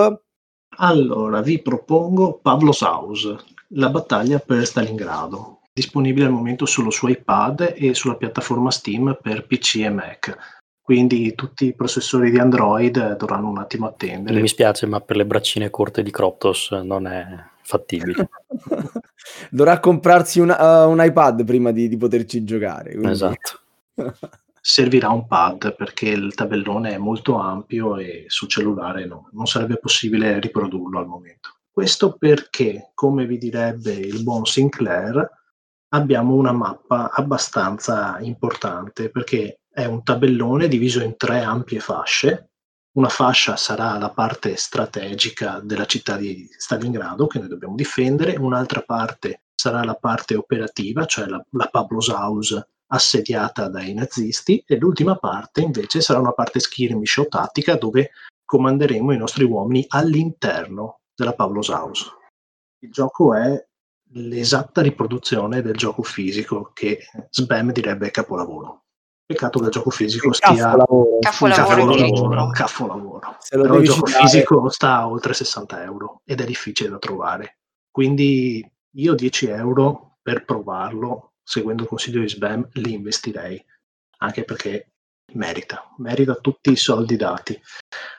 [0.78, 3.34] Allora, vi propongo Pavlo's House,
[3.68, 9.47] la battaglia per Stalingrado disponibile al momento solo su iPad e sulla piattaforma Steam per
[9.47, 10.64] PC e Mac.
[10.81, 14.41] quindi tutti i processori di Android dovranno un attimo attendere.
[14.41, 17.27] Mi spiace, ma per le braccine corte di Croptos non è
[17.61, 18.31] fattibile.
[19.51, 22.93] Dovrà comprarsi un, uh, un iPad prima di, di poterci giocare.
[22.93, 23.11] Quindi...
[23.11, 23.61] Esatto.
[24.59, 29.79] Servirà un pad perché il tabellone è molto ampio e sul cellulare no, non sarebbe
[29.79, 31.57] possibile riprodurlo al momento.
[31.70, 35.45] Questo perché, come vi direbbe il buon Sinclair,
[35.97, 42.51] abbiamo una mappa abbastanza importante perché è un tabellone diviso in tre ampie fasce.
[42.97, 48.81] Una fascia sarà la parte strategica della città di Stalingrado che noi dobbiamo difendere, un'altra
[48.83, 55.17] parte sarà la parte operativa, cioè la, la Pablo's House assediata dai nazisti e l'ultima
[55.17, 58.13] parte invece sarà una parte skirmish o tattica dove
[58.45, 62.07] comanderemo i nostri uomini all'interno della Pablo's House.
[62.79, 63.67] Il gioco è
[64.13, 66.99] l'esatta riproduzione del gioco fisico che
[67.31, 68.85] Sbam direbbe capolavoro.
[69.27, 71.19] Peccato che il gioco fisico stia Capolavoro.
[71.19, 73.37] Capolavoro capolavoro, capolavoro.
[73.41, 76.91] Se lo Però il gioco citare- fisico sta a oltre 60 euro ed è difficile
[76.91, 77.59] da trovare.
[77.91, 78.65] Quindi
[78.99, 83.63] io 10 euro per provarlo, seguendo il consiglio di Sbam, li investirei,
[84.19, 84.93] anche perché
[85.33, 87.61] merita, merita tutti i soldi dati.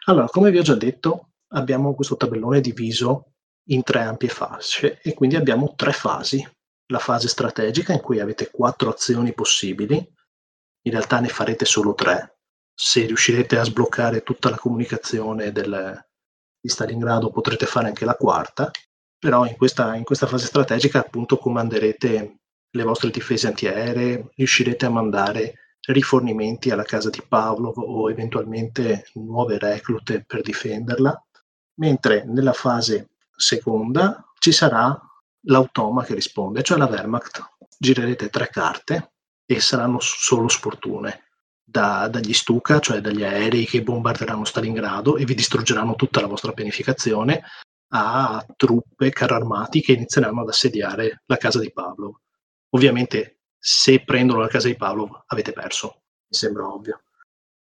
[0.07, 3.31] Allora, come vi ho già detto, abbiamo questo tabellone diviso
[3.67, 6.45] in tre ampie fasce e quindi abbiamo tre fasi.
[6.89, 12.37] La fase strategica in cui avete quattro azioni possibili, in realtà ne farete solo tre.
[12.73, 16.05] Se riuscirete a sbloccare tutta la comunicazione del,
[16.59, 18.71] di Stalingrado potrete fare anche la quarta,
[19.19, 22.39] però in questa, in questa fase strategica appunto comanderete
[22.69, 25.55] le vostre difese antiaeree, riuscirete a mandare
[25.87, 31.21] rifornimenti alla casa di Pavlov o eventualmente nuove reclute per difenderla,
[31.79, 34.99] mentre nella fase seconda ci sarà
[35.41, 37.55] l'automa che risponde, cioè la Wehrmacht.
[37.77, 39.13] Girerete tre carte
[39.45, 41.27] e saranno solo sfortune
[41.63, 46.53] da- dagli Stuka, cioè dagli aerei che bombarderanno Stalingrado e vi distruggeranno tutta la vostra
[46.53, 47.43] pianificazione,
[47.89, 52.15] a truppe, carri armati che inizieranno ad assediare la casa di Pavlov.
[52.69, 57.01] Ovviamente, se prendono la casa di Pavlov, avete perso, mi sembra ovvio.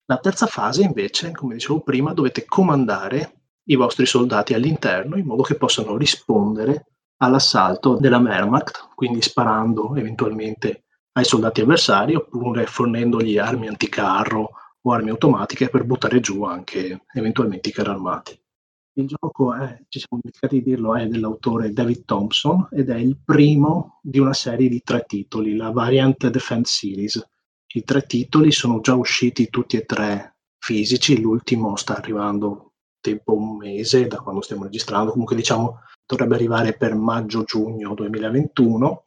[0.06, 5.44] La terza fase, invece, come dicevo prima, dovete comandare i vostri soldati all'interno in modo
[5.44, 6.88] che possano rispondere
[7.18, 14.52] all'assalto della Wehrmacht, quindi sparando eventualmente ai soldati avversari oppure fornendogli armi anticarro
[14.82, 18.40] o armi automatiche per buttare giù anche eventualmente i carri armati.
[18.98, 23.18] Il gioco è, ci siamo dimenticati di dirlo, è dell'autore David Thompson ed è il
[23.24, 27.30] primo di una serie di tre titoli, la Variant Defense Series.
[27.74, 32.65] I tre titoli sono già usciti tutti e tre fisici, l'ultimo sta arrivando
[33.06, 39.06] tempo un mese da quando stiamo registrando, comunque diciamo dovrebbe arrivare per maggio-giugno 2021.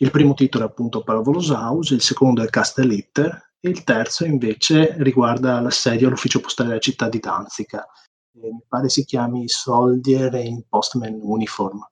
[0.00, 4.24] Il primo titolo è appunto Paravolous House, il secondo è Castle Hitter e il terzo
[4.24, 7.86] invece riguarda l'assedio all'ufficio postale della città di Danzica.
[8.34, 11.86] Eh, mi pare si chiami Soldier in Postman Uniform,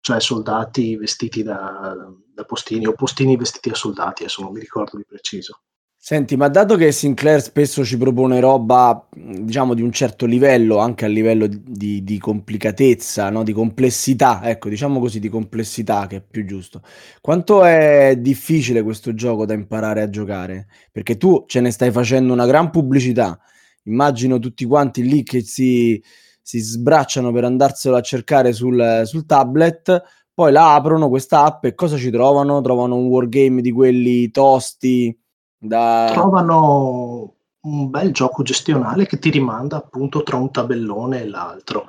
[0.00, 1.94] cioè soldati vestiti da,
[2.34, 5.60] da postini o postini vestiti da soldati, adesso non mi ricordo di preciso.
[6.06, 11.06] Senti, ma dato che Sinclair spesso ci propone roba, diciamo, di un certo livello, anche
[11.06, 13.42] a livello di, di complicatezza, no?
[13.42, 16.82] di complessità, ecco, diciamo così, di complessità, che è più giusto.
[17.22, 20.66] Quanto è difficile questo gioco da imparare a giocare?
[20.92, 23.40] Perché tu ce ne stai facendo una gran pubblicità.
[23.84, 25.98] Immagino tutti quanti lì che si,
[26.42, 30.02] si sbracciano per andarselo a cercare sul, sul tablet,
[30.34, 32.60] poi la aprono questa app e cosa ci trovano?
[32.60, 35.18] Trovano un wargame di quelli tosti
[35.66, 36.10] da...
[36.12, 41.88] Trovano un bel gioco gestionale che ti rimanda appunto tra un tabellone e l'altro.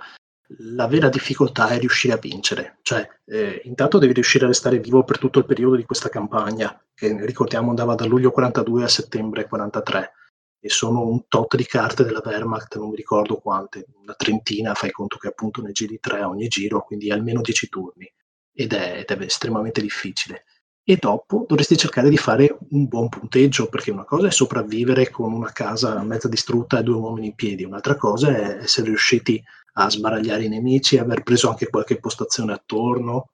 [0.59, 5.03] La vera difficoltà è riuscire a vincere, cioè eh, intanto devi riuscire a restare vivo
[5.03, 9.47] per tutto il periodo di questa campagna, che ricordiamo andava da luglio 42 a settembre
[9.47, 10.11] 43
[10.59, 14.91] e sono un tot di carte della Wehrmacht, non mi ricordo quante, una trentina, fai
[14.91, 18.11] conto che appunto ne giri tre a ogni giro, quindi almeno 10 turni
[18.53, 20.45] ed è, ed è estremamente difficile
[20.87, 25.33] e dopo dovresti cercare di fare un buon punteggio, perché una cosa è sopravvivere con
[25.33, 29.89] una casa mezza distrutta e due uomini in piedi, un'altra cosa è essere riusciti a
[29.89, 33.31] sbaragliare i nemici, aver preso anche qualche postazione attorno.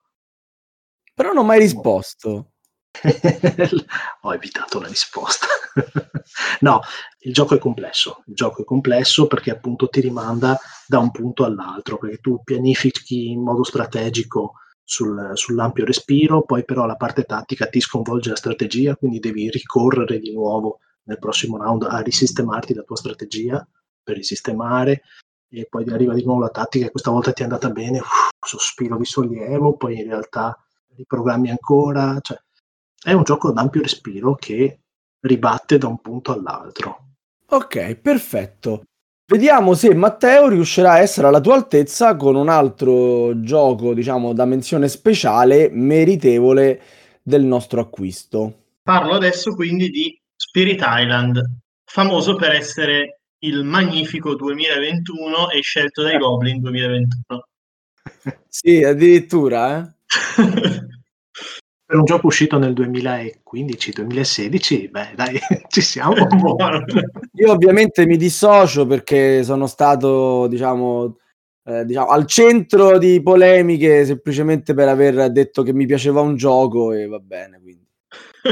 [1.14, 2.54] Però non ho mai risposto.
[4.22, 5.48] ho evitato la risposta.
[6.62, 6.80] no,
[7.20, 11.44] il gioco è complesso, il gioco è complesso perché appunto ti rimanda da un punto
[11.44, 14.54] all'altro, perché tu pianifichi in modo strategico
[14.92, 20.20] sul, sull'ampio respiro, poi però la parte tattica ti sconvolge la strategia, quindi devi ricorrere
[20.20, 23.66] di nuovo nel prossimo round a risistemarti la tua strategia
[24.04, 25.04] per risistemare
[25.50, 28.30] e poi arriva di nuovo la tattica e questa volta ti è andata bene, uff,
[28.46, 30.58] sospiro di sollievo, poi in realtà
[30.94, 32.38] riprogrammi ancora, cioè
[33.02, 34.82] è un gioco ad ampio respiro che
[35.22, 37.14] ribatte da un punto all'altro.
[37.48, 38.84] Ok, perfetto.
[39.32, 44.44] Vediamo se Matteo riuscirà a essere alla tua altezza con un altro gioco, diciamo, da
[44.44, 46.82] menzione speciale, meritevole
[47.24, 48.64] del nostro acquisto.
[48.84, 51.42] Parlo adesso quindi di Spirit Island,
[51.86, 57.48] famoso per essere il magnifico 2021 e scelto dai Goblin 2021.
[58.50, 60.90] Sì, addirittura, eh?
[61.92, 65.38] Per un gioco uscito nel 2015-2016, beh, dai,
[65.68, 66.26] ci siamo.
[66.26, 66.86] Buono.
[67.34, 71.18] Io ovviamente mi dissocio perché sono stato, diciamo,
[71.66, 76.94] eh, diciamo, al centro di polemiche semplicemente per aver detto che mi piaceva un gioco
[76.94, 77.60] e va bene.
[77.62, 77.86] Quindi.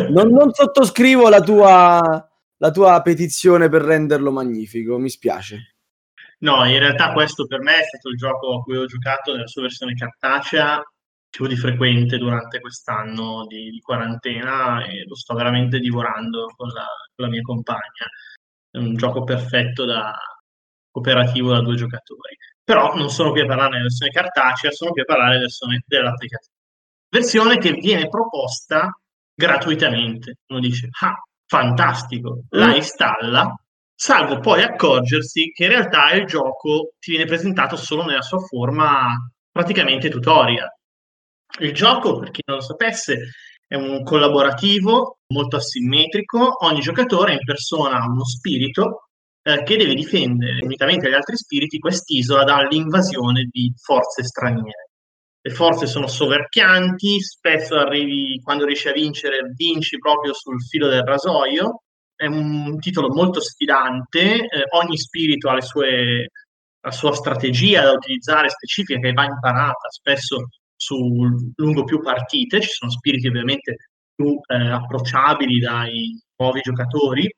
[0.09, 5.75] Non, non sottoscrivo la tua, la tua petizione per renderlo magnifico, mi spiace.
[6.39, 9.47] No, in realtà questo per me è stato il gioco a cui ho giocato nella
[9.47, 10.83] sua versione cartacea
[11.29, 16.85] più di frequente durante quest'anno di, di quarantena e lo sto veramente divorando con la,
[17.15, 18.07] con la mia compagna.
[18.71, 20.13] È un gioco perfetto da
[20.91, 22.35] cooperativo da due giocatori.
[22.63, 25.83] Però non sono qui a parlare della versione cartacea, sono qui a parlare della versione
[25.85, 26.57] dell'applicazione.
[27.09, 28.91] Versione che viene proposta
[29.33, 30.37] gratuitamente.
[30.47, 31.15] Uno dice, ah,
[31.47, 32.75] fantastico, la Mm.
[32.75, 33.55] installa,
[33.95, 39.15] salvo poi accorgersi che in realtà il gioco ti viene presentato solo nella sua forma
[39.51, 40.67] praticamente tutorial.
[41.57, 43.31] Il gioco, per chi non lo sapesse,
[43.67, 49.09] è un collaborativo molto asimmetrico, ogni giocatore impersona uno spirito
[49.43, 54.89] eh, che deve difendere, unitamente agli altri spiriti, quest'isola dall'invasione di forze straniere.
[55.41, 61.03] Le forze sono soverchianti, spesso arrivi, quando riesci a vincere, vinci proprio sul filo del
[61.03, 61.83] rasoio.
[62.15, 66.29] È un titolo molto sfidante, eh, ogni spirito ha le sue,
[66.81, 70.47] la sua strategia da utilizzare specifica che va imparata spesso
[70.79, 72.61] su lungo più partite.
[72.61, 73.75] Ci sono spiriti ovviamente
[74.15, 77.29] più eh, approcciabili dai nuovi giocatori,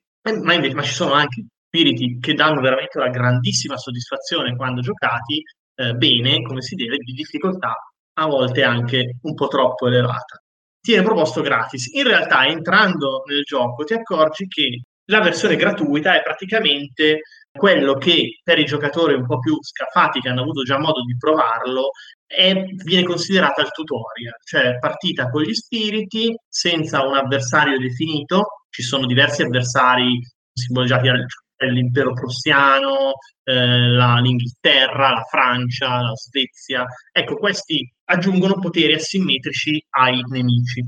[0.44, 5.42] ma, invece, ma ci sono anche spiriti che danno veramente una grandissima soddisfazione quando giocati
[5.76, 7.76] eh, bene, come si deve, di difficoltà
[8.14, 10.42] a volte anche un po' troppo elevata.
[10.80, 11.88] Ti viene proposto gratis.
[11.94, 17.22] In realtà, entrando nel gioco, ti accorgi che la versione gratuita è praticamente
[17.52, 21.16] quello che per i giocatori un po' più scafati, che hanno avuto già modo di
[21.18, 21.92] provarlo,
[22.36, 28.66] è, viene considerata il tutorial, cioè partita con gli spiriti senza un avversario definito.
[28.70, 30.20] Ci sono diversi avversari
[30.54, 31.10] simboleggiati
[31.58, 33.14] dall'impero prussiano,
[33.44, 36.86] eh, la, l'Inghilterra, la Francia, la Svezia.
[37.12, 40.86] Ecco, questi aggiungono poteri asimmetrici ai nemici.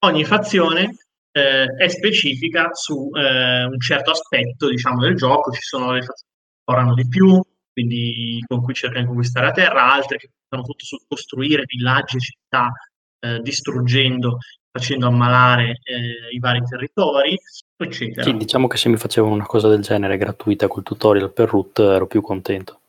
[0.00, 0.96] Ogni fazione
[1.30, 5.52] eh, è specifica su eh, un certo aspetto, diciamo, del gioco.
[5.52, 7.42] Ci sono le fazioni che lavorano di più,
[7.74, 12.16] quindi con cui cercano di conquistare la terra, altre che puntano tutto su costruire villaggi
[12.16, 12.72] e città,
[13.18, 14.38] eh, distruggendo,
[14.70, 17.36] facendo ammalare eh, i vari territori,
[17.76, 18.22] eccetera.
[18.22, 21.80] Sì, diciamo che se mi facevano una cosa del genere gratuita col tutorial per root
[21.80, 22.80] ero più contento.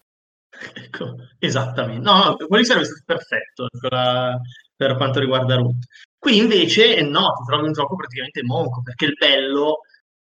[0.74, 2.04] Ecco, esattamente.
[2.04, 4.40] No, quelli sarebbe stato perfetto per, la,
[4.76, 5.84] per quanto riguarda root.
[6.18, 9.80] Qui invece no, ti trovi un gioco praticamente monco, perché il bello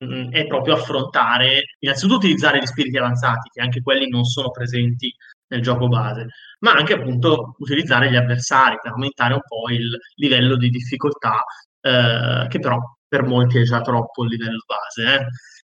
[0.04, 5.14] mh, è proprio affrontare, innanzitutto utilizzare gli spiriti avanzati, che anche quelli non sono presenti
[5.48, 6.28] nel gioco base,
[6.60, 11.44] ma anche appunto utilizzare gli avversari per aumentare un po' il livello di difficoltà,
[11.82, 15.16] eh, che però per molti è già troppo il livello base.
[15.16, 15.28] Eh.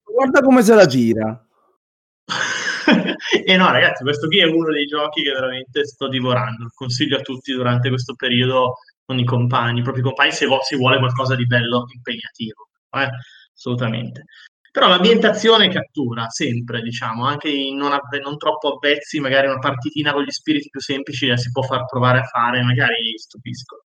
[0.04, 1.46] Guarda come se la tira.
[3.46, 6.68] e no, ragazzi, questo qui è uno dei giochi che veramente sto divorando.
[6.74, 8.76] Consiglio a tutti durante questo periodo
[9.06, 12.68] con i compagni, i propri compagni, se vo- si vuole qualcosa di bello impegnativo.
[12.92, 13.10] Eh?
[13.60, 14.24] Assolutamente.
[14.72, 20.14] Però l'ambientazione cattura sempre, diciamo, anche in non, avve- non troppo avvezzi, magari una partitina
[20.14, 23.84] con gli spiriti più semplici la si può far provare a fare, magari stupisco.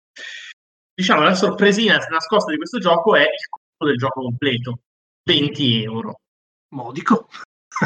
[0.95, 4.81] Diciamo, la sorpresina nascosta di questo gioco è il costo del gioco completo,
[5.25, 6.21] 20 euro.
[6.75, 7.29] Modico.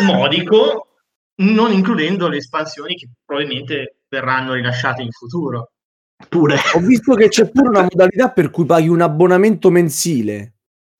[0.02, 0.98] Modico,
[1.42, 5.72] non includendo le espansioni che probabilmente verranno rilasciate in futuro.
[6.28, 6.56] Pure.
[6.74, 10.51] Ho visto che c'è pure una modalità per cui paghi un abbonamento mensile.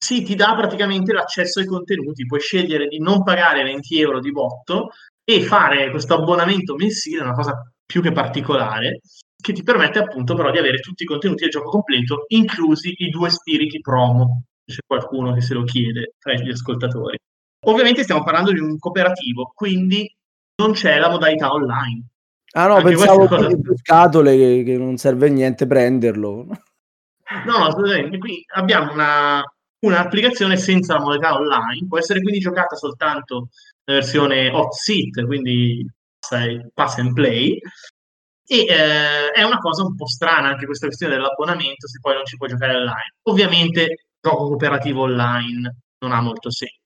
[0.02, 4.32] Sì, ti dà praticamente l'accesso ai contenuti, puoi scegliere di non pagare 20 euro di
[4.32, 4.88] botto
[5.22, 8.98] e fare questo abbonamento mensile, una cosa più che particolare,
[9.40, 13.10] che ti permette appunto però di avere tutti i contenuti del gioco completo, inclusi i
[13.10, 17.16] due spiriti promo, c'è qualcuno che se lo chiede tra gli ascoltatori.
[17.66, 20.12] Ovviamente stiamo parlando di un cooperativo, quindi
[20.60, 22.06] non c'è la modalità online.
[22.54, 26.44] Ah no, Anche pensavo cosa- che scatole che, che non serve a niente prenderlo.
[26.44, 28.18] No, no, assolutamente.
[28.18, 29.42] Qui abbiamo una,
[29.82, 33.48] un'applicazione senza la modalità online, può essere quindi giocata soltanto
[33.84, 35.86] nella versione hot seat, quindi
[36.74, 37.58] pass and play.
[38.46, 42.24] E eh, è una cosa un po' strana anche questa questione dell'abbonamento se poi non
[42.24, 43.14] ci puoi giocare online.
[43.22, 46.80] Ovviamente gioco cooperativo online non ha molto senso.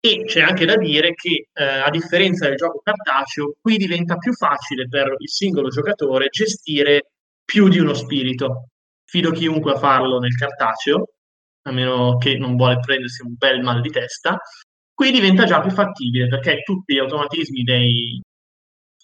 [0.00, 4.32] E c'è anche da dire che, eh, a differenza del gioco cartaceo, qui diventa più
[4.32, 7.10] facile per il singolo giocatore gestire
[7.44, 8.68] più di uno spirito.
[9.04, 11.08] Fido chiunque a farlo nel cartaceo,
[11.68, 14.38] a meno che non vuole prendersi un bel mal di testa.
[14.94, 18.20] Qui diventa già più fattibile perché tutti gli automatismi dei,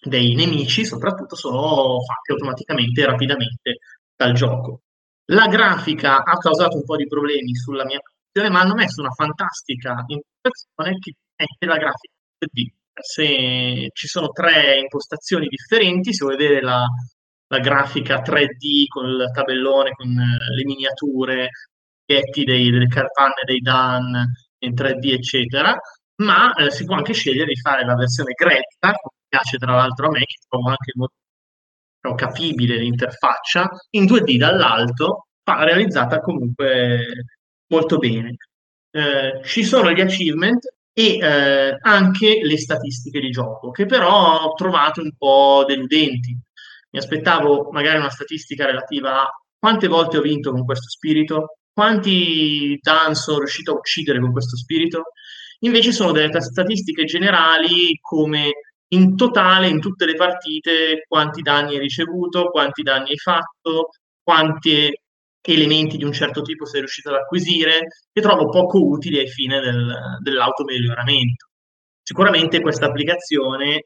[0.00, 3.78] dei nemici, soprattutto, sono fatti automaticamente e rapidamente
[4.16, 4.80] dal gioco.
[5.26, 9.12] La grafica ha causato un po' di problemi sulla mia posizione, ma hanno messo una
[9.12, 12.66] fantastica impostazione che mette la grafica 3D.
[13.00, 16.84] Se ci sono tre impostazioni differenti, se vuoi vedere la,
[17.48, 21.48] la grafica 3D con il tabellone, con le miniature,
[22.06, 25.76] dei, delle capanne dei Dan in 3D, eccetera,
[26.16, 30.06] ma eh, si può anche scegliere di fare la versione gretta, come piace tra l'altro
[30.08, 31.14] a me, che trovo anche molto
[32.14, 37.26] capibile l'interfaccia, in 2D dall'alto, ma realizzata comunque
[37.68, 38.36] molto bene.
[38.90, 44.54] Eh, ci sono gli achievement e eh, anche le statistiche di gioco, che però ho
[44.54, 46.36] trovato un po' deludenti.
[46.90, 52.78] Mi aspettavo magari una statistica relativa a quante volte ho vinto con questo spirito, quanti
[52.80, 55.02] Dan sono riuscito a uccidere con questo spirito.
[55.60, 58.50] Invece sono delle statistiche generali come
[58.88, 63.88] in totale, in tutte le partite, quanti danni hai ricevuto, quanti danni hai fatto,
[64.22, 64.90] quanti
[65.46, 69.58] elementi di un certo tipo sei riuscito ad acquisire, che trovo poco utili ai fini
[69.60, 71.48] del, dell'automiglioramento.
[72.02, 73.82] Sicuramente questa applicazione, eh,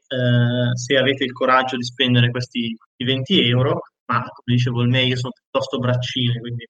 [0.73, 5.15] se avete il coraggio di spendere questi 20 euro, ma come dicevo il me, io
[5.15, 6.65] sono piuttosto braccine, quindi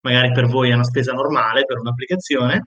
[0.00, 2.62] magari per voi è una spesa normale per un'applicazione,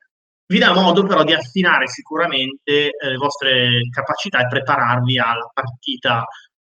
[0.52, 6.26] vi dà modo però di affinare sicuramente eh, le vostre capacità e prepararvi alla partita,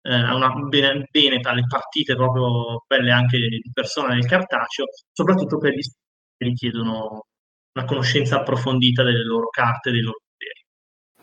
[0.02, 5.74] eh, una, bene, bene alle partite proprio belle anche di persona nel cartaceo, soprattutto per
[5.74, 5.82] gli
[6.38, 7.26] che richiedono
[7.74, 10.20] una conoscenza approfondita delle loro carte, dei loro.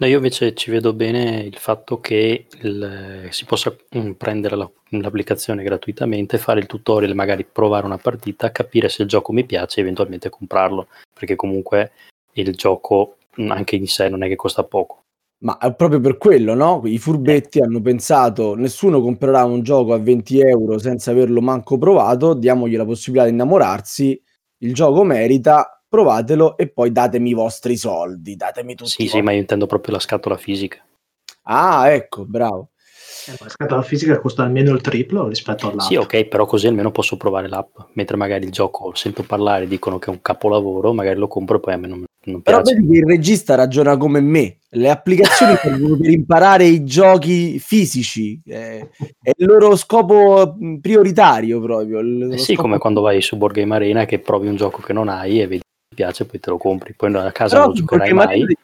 [0.02, 4.68] No, io invece ci vedo bene il fatto che il, si possa um, prendere la,
[4.88, 9.78] l'applicazione gratuitamente, fare il tutorial, magari provare una partita, capire se il gioco mi piace
[9.78, 11.92] e eventualmente comprarlo, perché comunque
[12.32, 15.04] il gioco anche in sé non è che costa poco.
[15.44, 16.82] Ma è proprio per quello, no?
[16.84, 22.34] I furbetti hanno pensato, nessuno comprerà un gioco a 20 euro senza averlo manco provato,
[22.34, 24.20] diamogli la possibilità di innamorarsi,
[24.58, 28.90] il gioco merita, provatelo e poi datemi i vostri soldi, datemi tutti.
[28.90, 30.82] Sì, sì, ma io intendo proprio la scatola fisica.
[31.42, 32.70] Ah, ecco, bravo.
[33.28, 35.86] Eh, la scatola fisica costa almeno il triplo rispetto all'app.
[35.86, 39.98] Sì, ok, però così almeno posso provare l'app, mentre magari il gioco sento parlare, dicono
[39.98, 42.86] che è un capolavoro, magari lo compro e poi a me non, non Però vedi
[42.86, 44.60] che il regista ragiona come me.
[44.70, 48.40] Le applicazioni servono per imparare i giochi fisici.
[48.46, 48.88] Eh,
[49.20, 52.00] è il loro scopo prioritario proprio.
[52.32, 52.62] Eh sì, scopo...
[52.62, 55.46] come quando vai su Board Game Arena che provi un gioco che non hai e
[55.46, 55.60] vedi
[55.92, 56.94] piace, poi te lo compri.
[56.94, 58.38] Poi a casa Però non lo giocherai mai.
[58.40, 58.56] Devi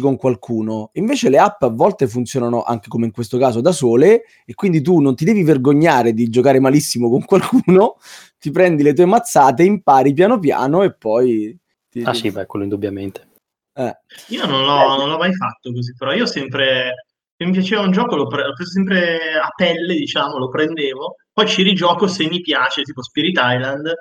[0.00, 0.90] con qualcuno.
[0.94, 4.82] Invece le app a volte funzionano anche come in questo caso da sole e quindi
[4.82, 7.96] tu non ti devi vergognare di giocare malissimo con qualcuno,
[8.38, 11.56] ti prendi le tue mazzate, impari piano piano e poi
[11.88, 13.28] ti, ah sì, beh, quello indubbiamente.
[13.74, 13.98] Eh.
[14.28, 17.06] Io non l'ho, non l'ho, mai fatto così, però io sempre,
[17.36, 21.16] se mi piaceva un gioco l'ho, pre- l'ho preso sempre a pelle, diciamo, lo prendevo,
[21.32, 23.92] poi ci rigioco se mi piace, tipo Spirit Island,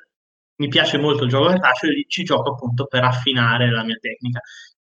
[0.59, 4.39] mi piace molto il gioco cartaceo e ci gioco appunto per affinare la mia tecnica.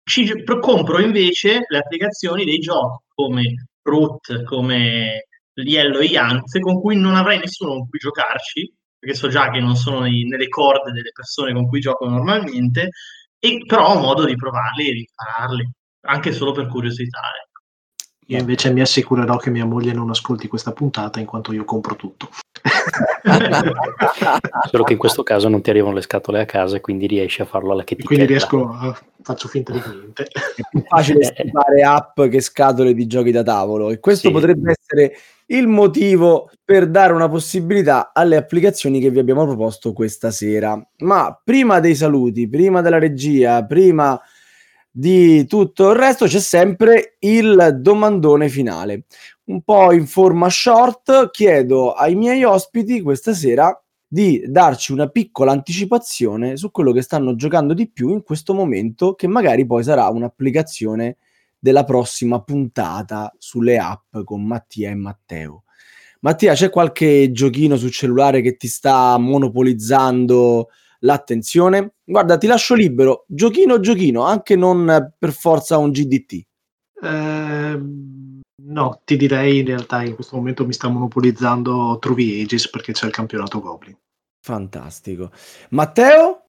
[0.03, 6.97] Ci, compro invece le applicazioni dei giochi come Root, come Yellow e Yanze, con cui
[6.97, 10.91] non avrei nessuno con cui giocarci, perché so già che non sono nei, nelle corde
[10.91, 12.89] delle persone con cui gioco normalmente,
[13.39, 15.72] e però ho modo di provarli e di impararli,
[16.07, 17.22] anche solo per curiosità.
[18.34, 21.95] Io invece mi assicurerò che mia moglie non ascolti questa puntata in quanto io compro
[21.95, 22.29] tutto.
[24.69, 27.41] Solo che in questo caso non ti arrivano le scatole a casa e quindi riesci
[27.41, 28.07] a farlo alla chetichetta.
[28.07, 30.23] Quindi riesco a faccio finta di niente.
[30.23, 34.34] È più facile fare app che scatole di giochi da tavolo e questo sì.
[34.34, 35.17] potrebbe essere
[35.47, 40.79] il motivo per dare una possibilità alle applicazioni che vi abbiamo proposto questa sera.
[40.99, 44.19] Ma prima dei saluti, prima della regia, prima
[44.95, 49.05] di tutto il resto c'è sempre il domandone finale.
[49.45, 53.75] Un po' in forma short chiedo ai miei ospiti questa sera
[54.07, 59.15] di darci una piccola anticipazione su quello che stanno giocando di più in questo momento,
[59.15, 61.17] che magari poi sarà un'applicazione
[61.57, 65.63] della prossima puntata sulle app con Mattia e Matteo.
[66.19, 70.69] Mattia, c'è qualche giochino sul cellulare che ti sta monopolizzando
[71.04, 71.95] l'attenzione?
[72.04, 76.41] Guarda, ti lascio libero, giochino giochino, anche non per forza un GDT.
[77.01, 77.82] Eh,
[78.64, 83.06] no, ti direi in realtà in questo momento mi sta monopolizzando True Ages perché c'è
[83.06, 83.97] il campionato Goblin.
[84.41, 85.32] Fantastico.
[85.70, 86.39] Matteo?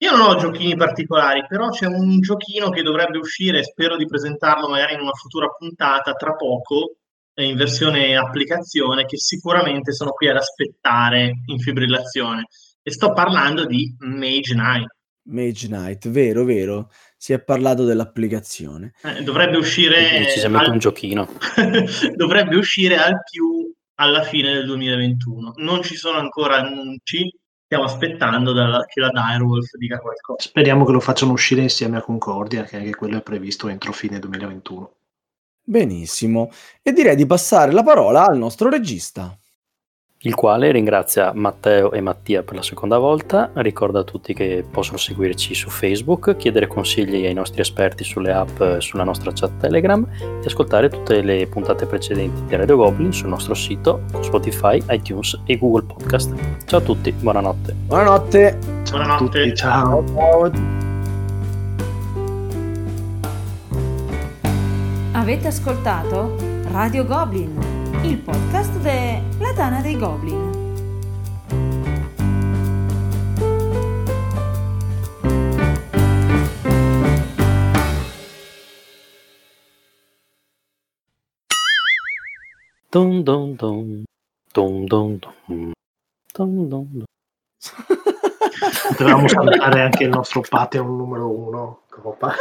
[0.00, 4.68] Io non ho giochini particolari, però c'è un giochino che dovrebbe uscire, spero di presentarlo
[4.68, 6.98] magari in una futura puntata tra poco,
[7.34, 12.46] in versione applicazione, che sicuramente sono qui ad aspettare in fibrillazione.
[12.88, 14.86] E sto parlando di Mage Knight.
[15.24, 16.90] Mage Knight, vero, vero.
[17.18, 18.94] Si è parlato dell'applicazione.
[19.02, 20.20] Eh, dovrebbe uscire...
[20.20, 21.28] Decisamente al- un giochino.
[22.16, 25.52] dovrebbe uscire al più alla fine del 2021.
[25.56, 27.30] Non ci sono ancora annunci,
[27.62, 30.48] stiamo aspettando dalla- che la Direwolf dica qualcosa.
[30.48, 34.18] Speriamo che lo facciano uscire insieme a Concordia, che anche quello è previsto entro fine
[34.18, 34.92] 2021.
[35.62, 36.50] Benissimo.
[36.80, 39.38] E direi di passare la parola al nostro regista.
[40.22, 44.98] Il quale ringrazia Matteo e Mattia per la seconda volta, ricorda a tutti che possono
[44.98, 50.44] seguirci su Facebook, chiedere consigli ai nostri esperti sulle app sulla nostra chat Telegram e
[50.44, 55.84] ascoltare tutte le puntate precedenti di Radio Goblin sul nostro sito, Spotify, iTunes e Google
[55.84, 56.34] Podcast.
[56.64, 57.74] Ciao a tutti, buonanotte.
[57.86, 58.58] Buonanotte.
[58.82, 59.24] Ciao a Buonanotte.
[59.42, 60.04] tutti, ciao.
[60.04, 60.50] Ciao.
[65.12, 66.34] Avete ascoltato
[66.70, 70.66] Radio Goblin, il podcast della Tana dei Goblin.
[82.90, 84.04] Dun dun dun.
[84.52, 85.72] Dun dun dun.
[86.32, 87.04] Dun dun dun.
[88.88, 91.82] Potevamo salutare anche il nostro Patreon numero uno.
[91.90, 92.34] Copa.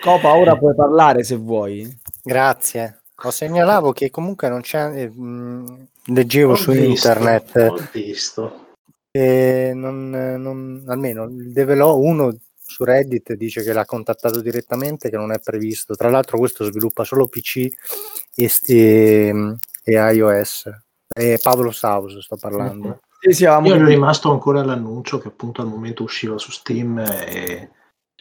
[0.00, 1.88] Copa, ora puoi parlare se vuoi.
[2.22, 3.05] Grazie.
[3.22, 4.92] Lo segnalavo che comunque non c'è.
[5.02, 8.66] eh, mh, leggevo Ho su visto, internet Ho visto.
[9.10, 12.36] che non, non- almeno il develop uno
[12.68, 15.94] su Reddit dice che l'ha contattato direttamente, che non è previsto.
[15.94, 17.68] Tra l'altro, questo sviluppa solo PC
[18.34, 20.70] e, e, e iOS.
[21.08, 23.00] E Pablo Saus sto parlando.
[23.20, 26.98] Sì, sì, avevamo- Io ero rimasto ancora all'annuncio che appunto al momento usciva su Steam
[26.98, 27.70] e,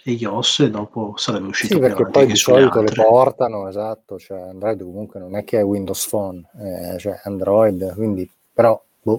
[0.08, 4.40] e iOS e dopo sarebbe uscito Sì, perché poi di solito le portano, esatto, cioè
[4.40, 9.12] Android comunque non è che è Windows Phone, eh, cioè Android, quindi però, boh,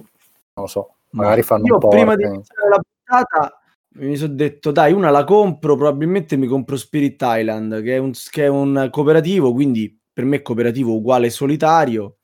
[0.53, 1.89] non lo so, magari fanno Io un po'.
[1.89, 3.61] prima di iniziare la puntata
[3.97, 8.13] mi sono detto, dai, una la compro, probabilmente mi compro Spirit Island, che è un,
[8.29, 12.17] che è un cooperativo, quindi per me cooperativo uguale solitario,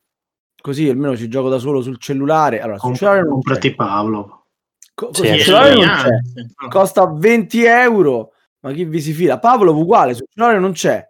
[0.61, 2.61] così almeno ci gioco da solo sul cellulare.
[2.61, 3.75] Allora, sul Com- cellulare non comprati c'è.
[3.75, 4.45] Pablo.
[4.93, 6.21] Co- Sì, sul è cellulare.
[6.69, 8.32] Costa 20 euro,
[8.63, 9.39] ma chi vi si fila?
[9.39, 11.05] Pavlov uguale, sul cellulare non c'è.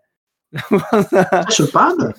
[0.49, 0.57] È
[1.49, 2.13] sul pad?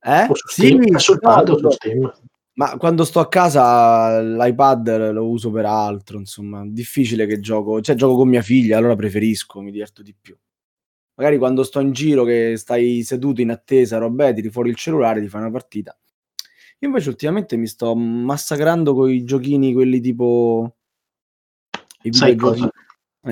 [0.00, 0.26] eh?
[0.32, 0.94] Su Steam?
[0.94, 1.70] è sul pad o su.
[1.70, 2.12] Steam?
[2.54, 7.96] Ma quando sto a casa l'iPad lo uso per altro, insomma, difficile che gioco, cioè
[7.96, 10.36] gioco con mia figlia, allora preferisco, mi diverto di più.
[11.16, 15.20] Magari quando sto in giro che stai seduto in attesa, roba, tiri fuori il cellulare,
[15.20, 15.98] ti fai una partita.
[16.78, 20.76] Io invece ultimamente mi sto massacrando con i giochini, quelli tipo
[22.02, 22.70] i Sai cosa?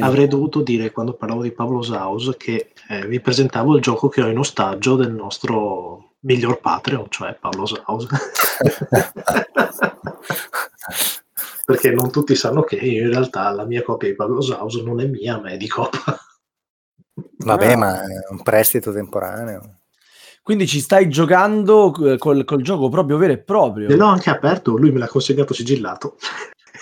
[0.01, 4.23] Avrei dovuto dire quando parlavo di Pablo Saus che eh, vi presentavo il gioco che
[4.23, 8.07] ho in ostaggio del nostro miglior Patreon, cioè Pablo Saus.
[11.65, 15.07] Perché non tutti sanno che in realtà la mia copia di Pablo Saus non è
[15.07, 16.19] mia, ma è di Copa.
[17.39, 17.77] Vabbè, Ah.
[17.77, 19.79] ma è un prestito temporaneo.
[20.43, 23.89] Quindi ci stai giocando eh, col, col gioco proprio vero e proprio.
[23.89, 26.17] E l'ho anche aperto, lui me l'ha consegnato sigillato.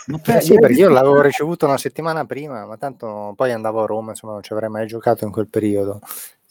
[0.07, 3.87] Ma Eh sì, perché io l'avevo ricevuto una settimana prima, ma tanto poi andavo a
[3.87, 6.01] Roma, insomma non ci avrei mai giocato in quel periodo.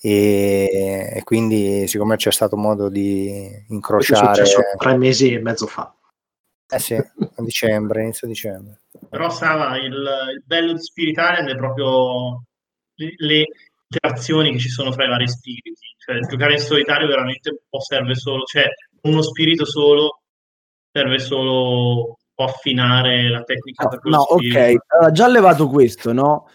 [0.01, 5.93] E, e quindi siccome c'è stato modo di incrociare, successo tre mesi e mezzo fa.
[6.69, 7.07] eh sì, a
[7.39, 8.81] dicembre, inizio dicembre.
[9.09, 12.43] Però Sava, il, il bello di Spirit Island è proprio
[12.95, 13.45] le, le
[13.89, 15.75] interazioni che ci sono fra i vari spiriti.
[15.97, 18.67] Cioè, giocare in solitario veramente un po' serve solo, cioè
[19.01, 20.21] uno spirito solo
[20.91, 24.59] serve solo po' affinare la tecnica per quello No, spirito.
[24.59, 26.47] ok, allora, già levato questo, no?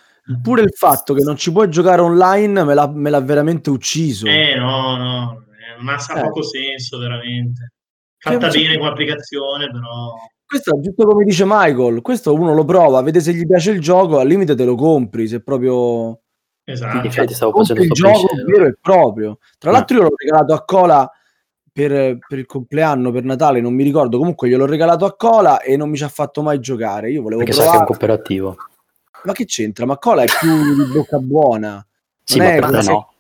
[0.43, 4.27] Pure il fatto che non ci puoi giocare online me l'ha, me l'ha veramente ucciso.
[4.27, 6.23] Eh no, no, eh, non ha sa Eh.
[6.23, 7.73] poco senso veramente.
[8.17, 10.15] Fatta Che- bene come applicazione, però...
[10.47, 13.81] Questo è giusto come dice Michael, questo uno lo prova, vede se gli piace il
[13.81, 16.21] gioco, al limite te lo compri, se proprio
[16.67, 17.11] Esatto.
[17.11, 19.39] Facendo il gioco vero e proprio.
[19.59, 19.73] Tra Ah.
[19.75, 21.11] l'altro io l'ho regalato a Cola
[21.75, 25.77] per, per il compleanno, per Natale, non mi ricordo, comunque gliel'ho regalato a Cola e
[25.77, 27.11] non mi ci ha fatto mai giocare.
[27.11, 28.07] Io volevo Perché sai che è un provare.
[28.07, 28.57] cooperativo.
[29.25, 29.85] Ma che c'entra?
[29.85, 31.85] Ma Cola è più di bocca buona.
[32.27, 32.91] Sì, Non ma è per me così.
[32.91, 33.13] no.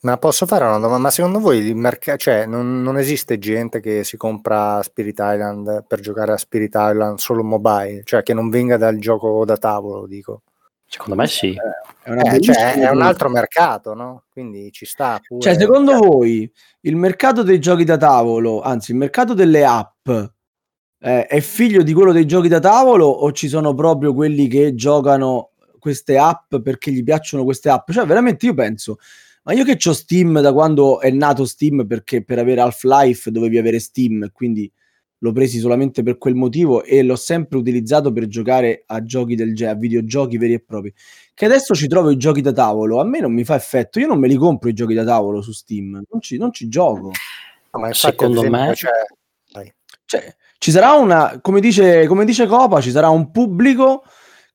[0.00, 0.98] Ma posso fare una domanda?
[0.98, 5.84] Ma secondo voi il mercato, cioè non, non esiste gente che si compra Spirit Island
[5.86, 10.06] per giocare a Spirit Island solo mobile, cioè che non venga dal gioco da tavolo,
[10.06, 10.40] dico.
[10.92, 11.54] Secondo me sì.
[12.02, 14.24] È, una Eh, cioè, è un altro mercato, no?
[14.28, 15.40] Quindi ci sta pure.
[15.40, 21.26] Cioè, secondo voi il mercato dei giochi da tavolo, anzi, il mercato delle app eh,
[21.26, 25.52] è figlio di quello dei giochi da tavolo o ci sono proprio quelli che giocano
[25.78, 27.92] queste app perché gli piacciono queste app?
[27.92, 28.98] Cioè, veramente io penso,
[29.44, 33.58] ma io che ho Steam da quando è nato Steam, perché per avere Half-Life dovevi
[33.58, 34.70] avere Steam, quindi
[35.22, 39.54] l'ho presi solamente per quel motivo e l'ho sempre utilizzato per giocare a giochi del
[39.54, 40.92] genere, a videogiochi veri e propri.
[41.34, 44.06] Che adesso ci trovo i giochi da tavolo, a me non mi fa effetto, io
[44.06, 47.10] non me li compro i giochi da tavolo su Steam, non ci, non ci gioco.
[47.72, 48.92] No, ma infatti, Secondo esempio, me- cioè.
[50.10, 54.02] Cioè, ci sarà una, come dice, come dice Copa, ci sarà un pubblico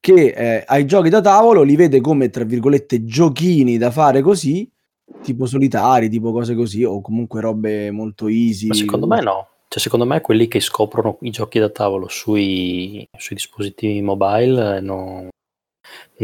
[0.01, 4.69] che eh, ai giochi da tavolo li vede come, tra virgolette, giochini da fare così,
[5.23, 8.67] tipo solitari, tipo cose così, o comunque robe molto easy.
[8.67, 9.47] Ma secondo me no.
[9.75, 14.79] Cioè, secondo me quelli che scoprono i giochi da tavolo sui, sui dispositivi mobile, eh,
[14.79, 15.27] no-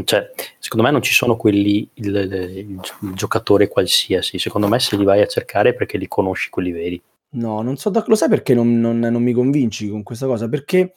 [0.06, 4.40] cioè, secondo me non ci sono quelli, il, il- il giocatore qualsiasi.
[4.40, 7.02] Secondo me se li vai a cercare perché li conosci quelli veri.
[7.32, 10.48] No, non so, lo sai perché non, non- non mi convinci con questa cosa?
[10.48, 10.94] Perché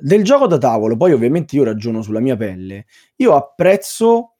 [0.00, 2.86] del gioco da tavolo, poi ovviamente io ragiono sulla mia pelle,
[3.16, 4.36] io apprezzo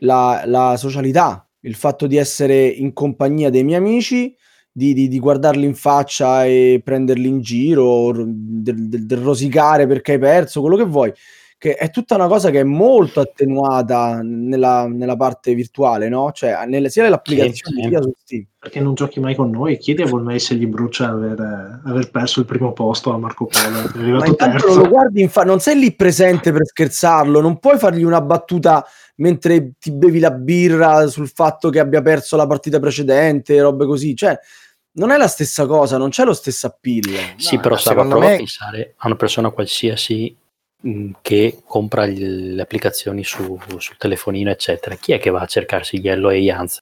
[0.00, 4.36] la, la socialità, il fatto di essere in compagnia dei miei amici,
[4.78, 10.12] di, di- di guardarli in faccia e prenderli in giro, del, del- del rosicare perché
[10.12, 11.12] hai perso, quello che vuoi,
[11.58, 16.30] che è tutta una cosa che è molto attenuata nella, nella parte virtuale, no?
[16.32, 17.88] Cioè, nelle- sia nell'applicazione sì.
[17.88, 18.44] sia su Steam.
[18.60, 19.78] Perché non giochi mai con noi?
[19.78, 24.18] Chiedi a Volmei se gli brucia aver, aver perso il primo posto a Marco Polo.
[24.18, 28.04] Ma intanto lo guardi in fa- non sei lì presente per scherzarlo, non puoi fargli
[28.04, 33.60] una battuta mentre ti bevi la birra sul fatto che abbia perso la partita precedente,
[33.60, 34.38] robe così, cioè
[34.98, 37.34] non è la stessa cosa, non c'è lo stesso appeal.
[37.36, 40.36] Sì, No, però Sava, secondo prova me- a pensare a una persona qualsiasi
[40.80, 44.94] mh, che compra gli- le applicazioni su- sul telefonino, eccetera.
[44.94, 46.78] Chi è che va a cercarsi Yellow e Yanz?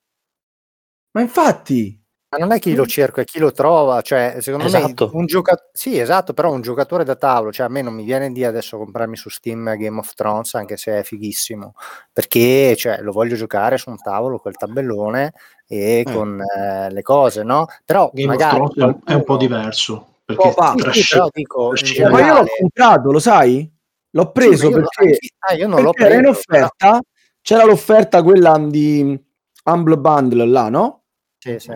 [1.12, 1.98] Ma infatti,
[2.28, 4.02] Ma non è chi lo cerca, è chi lo trova.
[4.02, 5.10] Cioè, secondo Esatto.
[5.12, 5.70] me un giocatore.
[5.72, 8.76] Sì, esatto, però un giocatore da tavolo, cioè a me non mi viene di adesso
[8.76, 11.74] comprarmi su Steam Game of Thrones, anche se è fighissimo.
[12.12, 15.32] Perché cioè, lo voglio giocare su un tavolo col tabellone
[15.68, 17.66] e con eh, le cose, no?
[17.84, 18.56] Però Game magari.
[18.74, 20.14] È un- è un po' diverso.
[20.24, 20.74] Perché Copa.
[20.92, 22.48] Sì, sì, però dico in trash- ma io l'ho generale.
[22.58, 23.70] comprato, lo sai?
[24.10, 27.00] L'ho preso Sì, io- perché, ah, io non l'ho perché era in preso, però- offerta,
[27.42, 29.20] c'era l'offerta quella di
[29.64, 31.02] Humble Bundle là, no?
[31.38, 31.70] Sì, sì.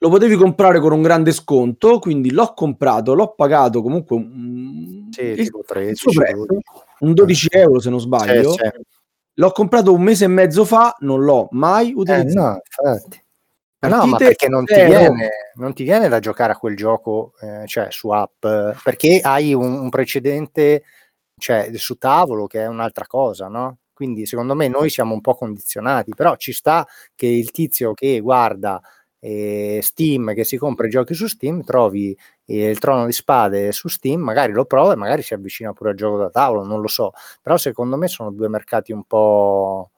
[0.00, 5.22] Lo potevi comprare con un grande sconto, quindi l'ho comprato, l'ho pagato comunque un, Sì,
[5.22, 6.62] il- tipo il 13, suo prezzo, 12.
[7.00, 8.52] un 12 euro se non sbaglio.
[8.52, 8.80] Sì, sì.
[9.38, 12.40] L'ho comprato un mese e mezzo fa, non l'ho mai Eh, utilizzato.
[12.40, 13.22] no, infatti.
[13.80, 17.64] No, ma perché non ti, viene, non ti viene da giocare a quel gioco, eh,
[17.66, 20.82] cioè su app, eh, perché hai un, un precedente
[21.38, 23.78] cioè, su tavolo che è un'altra cosa, no?
[23.92, 26.84] Quindi secondo me noi siamo un po' condizionati, però ci sta
[27.14, 28.80] che il tizio che guarda
[29.20, 32.18] eh, Steam, che si compra i giochi su Steam, trovi eh,
[32.48, 35.96] il trono di spade su Steam, magari lo prova e magari si avvicina pure al
[35.96, 39.90] gioco da tavolo, non lo so, però secondo me sono due mercati un po'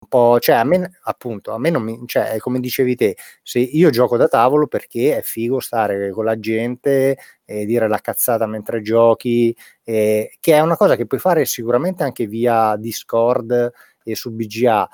[0.00, 3.58] un po', cioè a me appunto, a me non mi, cioè come dicevi te, se
[3.58, 8.46] io gioco da tavolo perché è figo stare con la gente e dire la cazzata
[8.46, 13.72] mentre giochi, eh, che è una cosa che puoi fare sicuramente anche via Discord
[14.04, 14.88] e su BGA,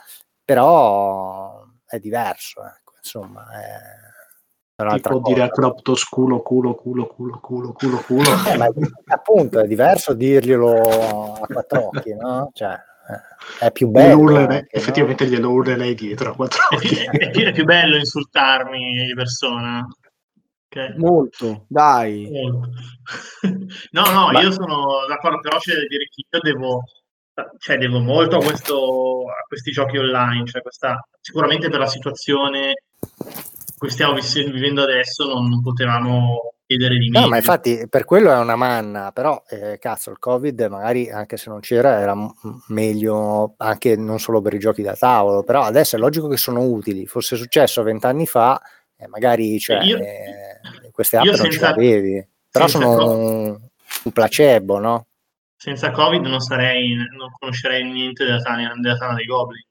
[0.45, 4.13] però è diverso, ecco, insomma, è
[4.77, 5.33] Ti un'altra può cosa.
[5.35, 8.29] dire a Croptos culo, culo, culo, culo, culo, culo, culo.
[8.49, 8.67] Eh, ma
[9.07, 12.51] appunto è diverso dirglielo a quattro occhi, no?
[12.53, 14.19] Cioè, eh, è più bello.
[14.19, 14.81] urlerei- anche, no?
[14.81, 16.89] effettivamente glielo urlerei dietro a quattro occhi.
[17.07, 19.87] è più- è più bello insultarmi di persona.
[20.67, 20.95] Ok?
[20.97, 22.29] Molto, dai.
[23.93, 26.83] No, no, Ma- io sono d'accordo, però c'è da dire che io devo,
[27.59, 32.75] cioè, devo molto a, questo, a questi giochi online, cioè questa, sicuramente per la situazione
[33.85, 37.29] cui stiamo vivendo adesso non, non potevamo chiedere di No, meglio.
[37.31, 41.51] ma infatti per quello è una manna, però eh, cazzo, il Covid magari anche se
[41.51, 42.33] non c'era era m-
[42.69, 46.63] meglio anche non solo per i giochi da tavolo, però adesso è logico che sono
[46.63, 47.07] utili.
[47.07, 48.59] Fosse successo vent'anni fa,
[48.97, 50.61] eh, magari cioè, Io- eh,
[50.91, 53.59] queste app non ce senza- l'avevi, però sono co- un,
[54.05, 55.07] un placebo, no?
[55.57, 59.63] Senza Covid non sarei, non conoscerei niente della Tana, della Tana dei Goblin.